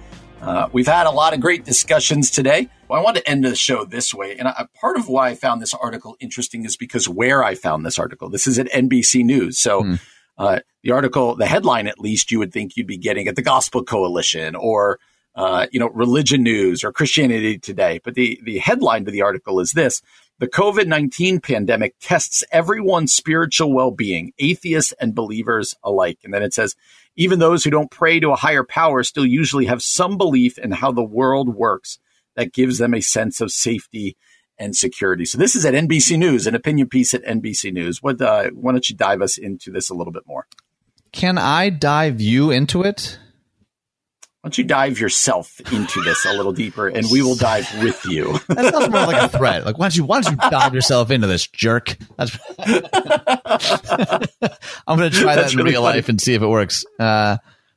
[0.42, 2.68] Uh, we've had a lot of great discussions today.
[2.88, 4.36] Well, I want to end the show this way.
[4.36, 7.86] And I, part of why I found this article interesting is because where I found
[7.86, 8.28] this article.
[8.28, 9.58] This is at NBC News.
[9.58, 10.00] So, mm.
[10.36, 13.42] Uh, the article, the headline at least, you would think you'd be getting at the
[13.42, 14.98] Gospel Coalition or
[15.36, 18.00] uh, you know Religion News or Christianity Today.
[18.02, 20.02] But the the headline to the article is this:
[20.40, 26.18] the COVID nineteen pandemic tests everyone's spiritual well being, atheists and believers alike.
[26.24, 26.74] And then it says.
[27.16, 30.70] Even those who don't pray to a higher power still usually have some belief in
[30.70, 31.98] how the world works
[32.36, 34.16] that gives them a sense of safety
[34.58, 35.24] and security.
[35.24, 38.02] So this is at NBC News, an opinion piece at NBC News.
[38.02, 38.20] What?
[38.20, 40.46] Uh, why don't you dive us into this a little bit more?
[41.12, 43.18] Can I dive you into it?
[44.40, 48.02] Why don't you dive yourself into this a little deeper, and we will dive with
[48.06, 48.32] you.
[48.48, 49.66] that sounds more like a threat.
[49.66, 51.98] Like why don't you why don't you dive yourself into this jerk?
[52.16, 52.80] That's I'm
[54.98, 55.96] going to try that That's in really real funny.
[55.98, 56.86] life and see if it works.
[56.98, 57.36] Uh,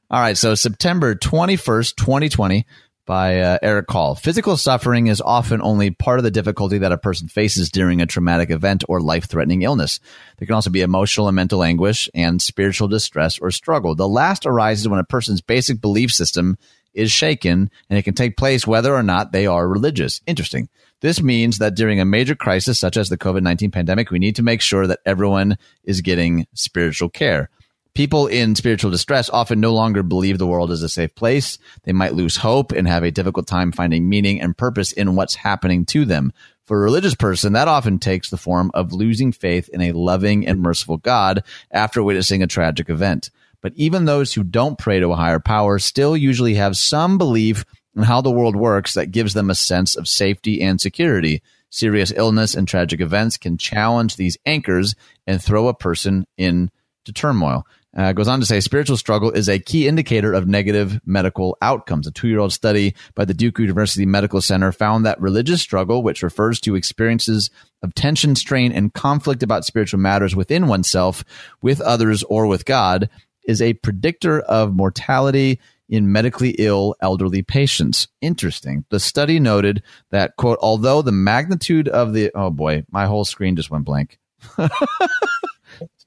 [0.09, 2.65] all right, so September twenty first, twenty twenty
[3.05, 4.15] by uh, Eric Hall.
[4.15, 8.05] Physical suffering is often only part of the difficulty that a person faces during a
[8.05, 9.99] traumatic event or life threatening illness.
[10.37, 13.95] There can also be emotional and mental anguish and spiritual distress or struggle.
[13.95, 16.57] The last arises when a person's basic belief system
[16.93, 20.21] is shaken, and it can take place whether or not they are religious.
[20.27, 20.69] Interesting.
[21.01, 24.35] This means that during a major crisis such as the COVID 19 pandemic, we need
[24.37, 27.49] to make sure that everyone is getting spiritual care.
[27.95, 31.59] People in spiritual distress often no longer believe the world is a safe place.
[31.83, 35.35] They might lose hope and have a difficult time finding meaning and purpose in what's
[35.35, 36.33] happening to them.
[36.65, 40.47] For a religious person, that often takes the form of losing faith in a loving
[40.47, 43.29] and merciful God after witnessing a tragic event.
[43.61, 47.63] But even those who don't pray to a higher power still usually have some belief
[47.95, 51.43] in how the world works that gives them a sense of safety and security.
[51.69, 54.95] Serious illness and tragic events can challenge these anchors
[55.27, 56.71] and throw a person into
[57.13, 57.67] turmoil.
[57.95, 62.07] Uh, goes on to say spiritual struggle is a key indicator of negative medical outcomes.
[62.07, 66.01] A two year old study by the Duke University Medical Center found that religious struggle,
[66.01, 67.51] which refers to experiences
[67.83, 71.23] of tension, strain, and conflict about spiritual matters within oneself,
[71.61, 73.09] with others, or with God,
[73.45, 78.07] is a predictor of mortality in medically ill elderly patients.
[78.21, 78.85] Interesting.
[78.89, 83.55] The study noted that, quote, although the magnitude of the, oh boy, my whole screen
[83.55, 84.17] just went blank.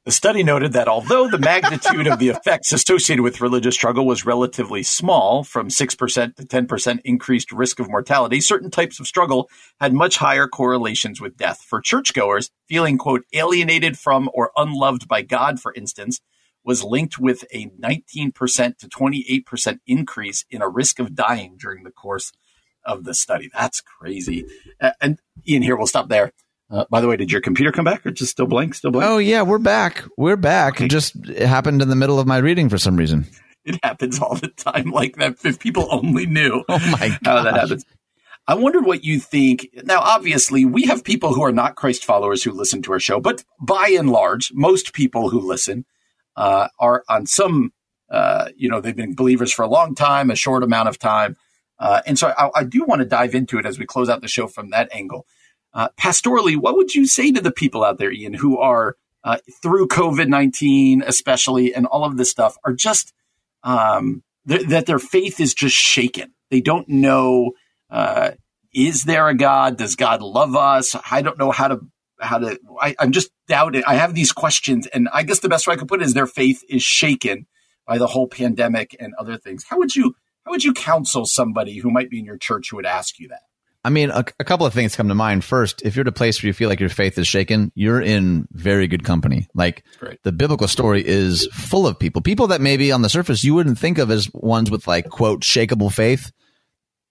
[0.07, 4.25] The study noted that although the magnitude of the effects associated with religious struggle was
[4.25, 9.51] relatively small, from 6% to 10% increased risk of mortality, certain types of struggle
[9.81, 11.61] had much higher correlations with death.
[11.61, 16.21] For churchgoers, feeling, quote, alienated from or unloved by God, for instance,
[16.63, 18.33] was linked with a 19%
[18.79, 22.31] to 28% increase in a risk of dying during the course
[22.85, 23.51] of the study.
[23.53, 24.47] That's crazy.
[25.01, 26.31] And Ian, here, we'll stop there.
[26.69, 28.75] Uh, by the way, did your computer come back or just still blank?
[28.75, 29.09] Still blank?
[29.09, 30.05] Oh yeah, we're back.
[30.17, 30.75] We're back.
[30.75, 30.87] Okay.
[30.87, 33.27] It just it happened in the middle of my reading for some reason.
[33.69, 35.45] It happens all the time like that.
[35.45, 37.84] If people only knew oh my how that happens.
[38.47, 39.68] I wonder what you think.
[39.83, 43.18] Now, obviously, we have people who are not Christ followers who listen to our show,
[43.18, 45.84] but by and large, most people who listen
[46.37, 47.72] uh, are on some,
[48.09, 51.37] uh, you know, they've been believers for a long time, a short amount of time.
[51.80, 54.21] Uh, and so I, I do want to dive into it as we close out
[54.21, 55.26] the show from that angle.
[55.77, 59.37] Uh, pastorally, what would you say to the people out there, Ian, who are uh,
[59.63, 63.13] through COVID 19, especially, and all of this stuff, are just
[63.63, 66.33] um, th- that their faith is just shaken?
[66.51, 67.53] They don't know
[67.91, 68.31] uh,
[68.73, 69.77] is there a God?
[69.77, 70.97] Does God love us?
[71.11, 71.81] I don't know how to
[72.21, 72.59] how to.
[72.81, 73.83] I, I'm just doubting.
[73.87, 76.15] I have these questions, and I guess the best way I could put it is
[76.15, 77.47] their faith is shaken
[77.87, 79.65] by the whole pandemic and other things.
[79.69, 82.77] How would you how would you counsel somebody who might be in your church who
[82.77, 83.43] would ask you that?
[83.87, 85.45] I mean, a, a, couple of things come to mind.
[85.45, 88.03] First, if you're at a place where you feel like your faith is shaken, you're
[88.03, 89.46] in very good company.
[89.54, 90.21] Like Great.
[90.25, 93.79] the biblical story is full of people, people that maybe on the surface you wouldn't
[93.79, 96.33] think of as ones with like quote shakable faith.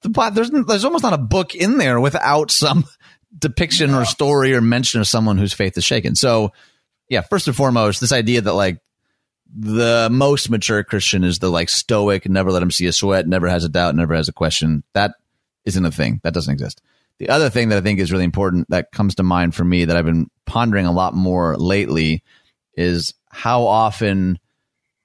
[0.02, 2.84] The, there's there's almost not a book in there without some
[3.40, 6.14] depiction or story or mention of someone whose faith is shaken.
[6.14, 6.52] So,
[7.08, 8.80] yeah, first and foremost, this idea that like
[9.58, 13.48] the most mature Christian is the like stoic, never let him see a sweat, never
[13.48, 14.84] has a doubt, never has a question.
[14.94, 15.14] That
[15.66, 16.20] isn't a thing.
[16.24, 16.82] That doesn't exist.
[17.20, 19.86] The other thing that I think is really important that comes to mind for me
[19.86, 22.24] that I've been pondering a lot more lately
[22.76, 24.38] is how often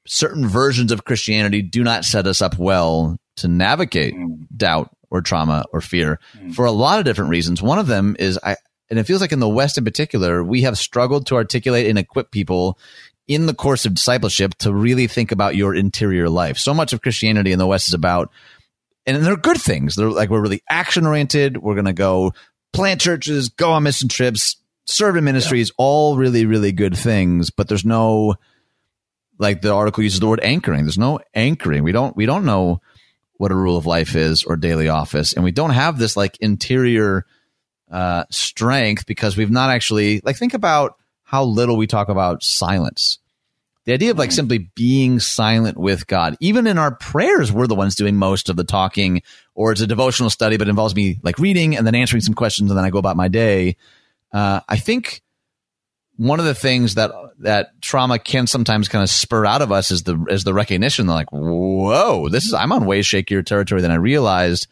[0.07, 4.47] certain versions of Christianity do not set us up well to navigate mm.
[4.57, 6.53] doubt or trauma or fear mm.
[6.55, 7.63] for a lot of different reasons.
[7.63, 8.57] One of them is I,
[8.89, 11.99] and it feels like in the West in particular, we have struggled to articulate and
[11.99, 12.77] equip people
[13.29, 16.59] in the course of discipleship to really think about your interior life.
[16.59, 18.33] So much of Christianity in the West is about,
[19.07, 19.95] and they're good things.
[19.95, 21.57] They're like, we're really action oriented.
[21.57, 22.33] We're going to go
[22.73, 25.75] plant churches, go on mission trips, serve in ministries, yeah.
[25.79, 27.51] all really, really good things.
[27.51, 28.35] But there's no,
[29.39, 30.85] like the article uses the word anchoring.
[30.85, 31.83] There's no anchoring.
[31.83, 32.81] We don't, we don't know
[33.39, 35.33] what a rule of life is or daily office.
[35.33, 37.25] And we don't have this like interior,
[37.91, 43.19] uh, strength because we've not actually, like, think about how little we talk about silence.
[43.87, 47.75] The idea of like simply being silent with God, even in our prayers, we're the
[47.75, 49.23] ones doing most of the talking,
[49.55, 52.71] or it's a devotional study, but involves me like reading and then answering some questions,
[52.71, 53.77] and then I go about my day.
[54.33, 55.23] Uh, I think
[56.21, 59.91] one of the things that that trauma can sometimes kind of spur out of us
[59.91, 63.81] is the is the recognition that like, whoa, this is I'm on way shakier territory
[63.81, 64.67] than I realized.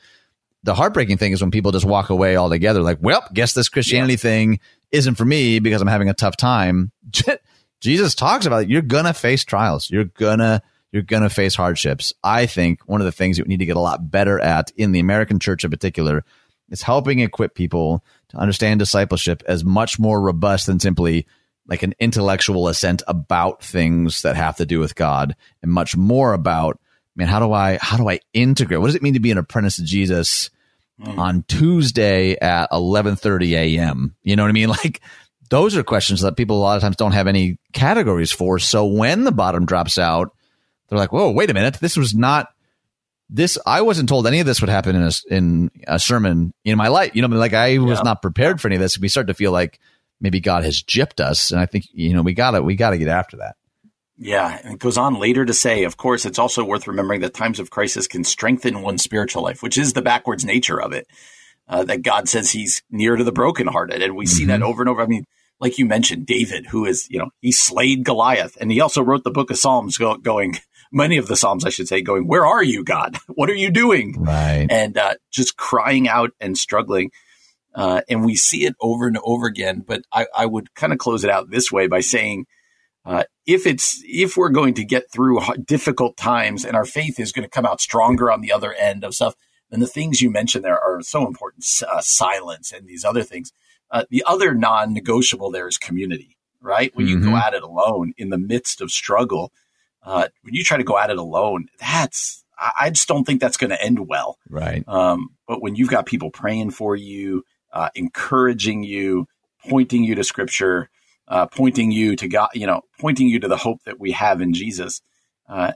[0.65, 4.15] The heartbreaking thing is when people just walk away altogether, like, well, guess this Christianity
[4.15, 4.19] yeah.
[4.19, 4.61] thing
[4.93, 6.93] isn't for me because I'm having a tough time.
[7.81, 8.69] Jesus talks about it.
[8.69, 9.91] You're gonna face trials.
[9.91, 12.13] You're gonna you're gonna face hardships.
[12.23, 14.71] I think one of the things that we need to get a lot better at
[14.77, 16.25] in the American church in particular
[16.71, 21.27] is helping equip people to understand discipleship as much more robust than simply
[21.67, 26.33] like an intellectual assent about things that have to do with God and much more
[26.33, 26.81] about
[27.17, 28.81] man, how do I how do I integrate?
[28.81, 30.51] What does it mean to be an apprentice to Jesus?
[31.01, 31.19] mm.
[31.19, 34.15] on Tuesday at 11:30 a.m.
[34.23, 34.69] You know what I mean?
[34.79, 35.01] Like
[35.51, 38.59] those are questions that people a lot of times don't have any categories for.
[38.59, 40.33] So when the bottom drops out,
[40.89, 41.75] they're like, "Whoa, wait a minute!
[41.81, 42.49] This was not
[43.31, 43.59] this.
[43.67, 46.89] I wasn't told any of this would happen in a in a sermon in my
[46.89, 47.15] life.
[47.15, 48.05] You know, like I was yeah.
[48.05, 48.99] not prepared for any of this.
[48.99, 49.79] We start to feel like
[50.21, 52.91] maybe God has gypped us, and I think you know we got to we got
[52.91, 53.57] to get after that.
[54.21, 57.35] Yeah, and it goes on later to say, of course, it's also worth remembering that
[57.35, 61.07] times of crisis can strengthen one's spiritual life, which is the backwards nature of it.
[61.69, 64.35] Uh, that God says He's near to the brokenhearted, and we mm-hmm.
[64.35, 64.69] see that mm-hmm.
[64.71, 65.03] over and over.
[65.03, 65.25] I mean,
[65.61, 69.25] like you mentioned, David, who is you know he slayed Goliath, and he also wrote
[69.25, 70.57] the book of Psalms, go, going
[70.93, 73.19] many of the Psalms, I should say, going, "Where are you, God?
[73.29, 77.11] What are you doing?" Right, and uh, just crying out and struggling.
[77.75, 79.85] Uh, and we see it over and over again.
[79.87, 82.47] But I, I would kind of close it out this way by saying
[83.05, 87.31] uh, if it's if we're going to get through difficult times and our faith is
[87.31, 89.35] going to come out stronger on the other end of stuff,
[89.71, 91.65] then the things you mentioned there are so important.
[91.87, 93.53] Uh, silence and these other things.
[93.91, 96.95] Uh, the other non-negotiable there is community, right?
[96.95, 97.17] When mm-hmm.
[97.17, 97.37] you go mm-hmm.
[97.37, 99.53] at it alone in the midst of struggle,
[100.03, 103.57] uh, when you try to go at it alone, that's I just don't think that's
[103.57, 104.37] going to end well.
[104.49, 104.83] Right.
[104.89, 109.29] Um, but when you've got people praying for you, uh, encouraging you,
[109.69, 110.91] pointing you to Scripture,
[111.29, 114.41] uh, pointing you to God, you know, pointing you to the hope that we have
[114.41, 115.01] in Jesus.
[115.49, 115.73] Uh,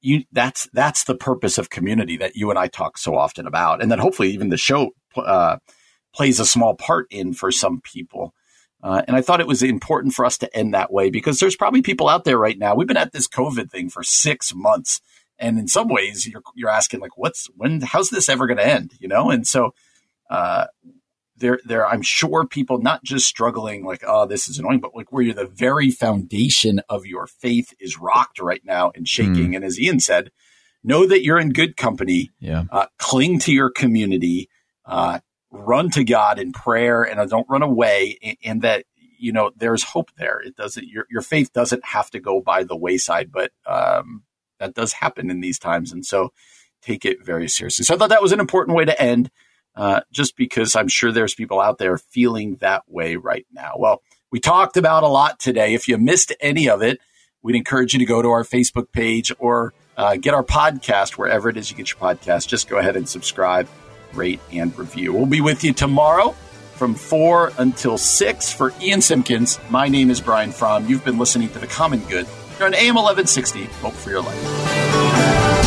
[0.00, 3.82] you, that's that's the purpose of community that you and I talk so often about,
[3.82, 5.56] and that hopefully even the show uh,
[6.14, 8.34] plays a small part in for some people.
[8.82, 11.56] Uh, and I thought it was important for us to end that way because there's
[11.56, 12.74] probably people out there right now.
[12.74, 15.00] We've been at this COVID thing for six months,
[15.38, 17.80] and in some ways, you're you're asking like, what's when?
[17.80, 18.92] How's this ever going to end?
[19.00, 19.72] You know, and so
[20.28, 20.66] uh,
[21.36, 25.10] there there I'm sure people not just struggling like oh this is annoying but like
[25.12, 29.56] where you're the very foundation of your faith is rocked right now and shaking mm.
[29.56, 30.30] and as Ian said
[30.82, 34.48] know that you're in good company yeah uh, cling to your community
[34.86, 35.18] uh,
[35.54, 38.84] run to God in prayer and uh, don't run away and, and, that
[39.18, 42.64] you know there's hope there it doesn't your your faith doesn't have to go by
[42.64, 44.22] the wayside but um,
[44.58, 46.30] that does happen in these times and so
[46.82, 49.30] take it very seriously so I thought that was an important way to end
[49.76, 53.72] uh, just because I'm sure there's people out there feeling that way right now.
[53.76, 55.74] Well, we talked about a lot today.
[55.74, 57.00] If you missed any of it,
[57.42, 61.48] we'd encourage you to go to our Facebook page or uh, get our podcast wherever
[61.48, 62.48] it is you get your podcast.
[62.48, 63.68] Just go ahead and subscribe,
[64.16, 65.12] rate, and review.
[65.12, 66.30] We'll be with you tomorrow
[66.74, 69.58] from 4 until 6 for Ian Simpkins.
[69.70, 70.86] My name is Brian Fromm.
[70.86, 72.26] You've been listening to The Common Good.
[72.58, 73.64] You're on AM 1160.
[73.80, 75.63] Hope for your life.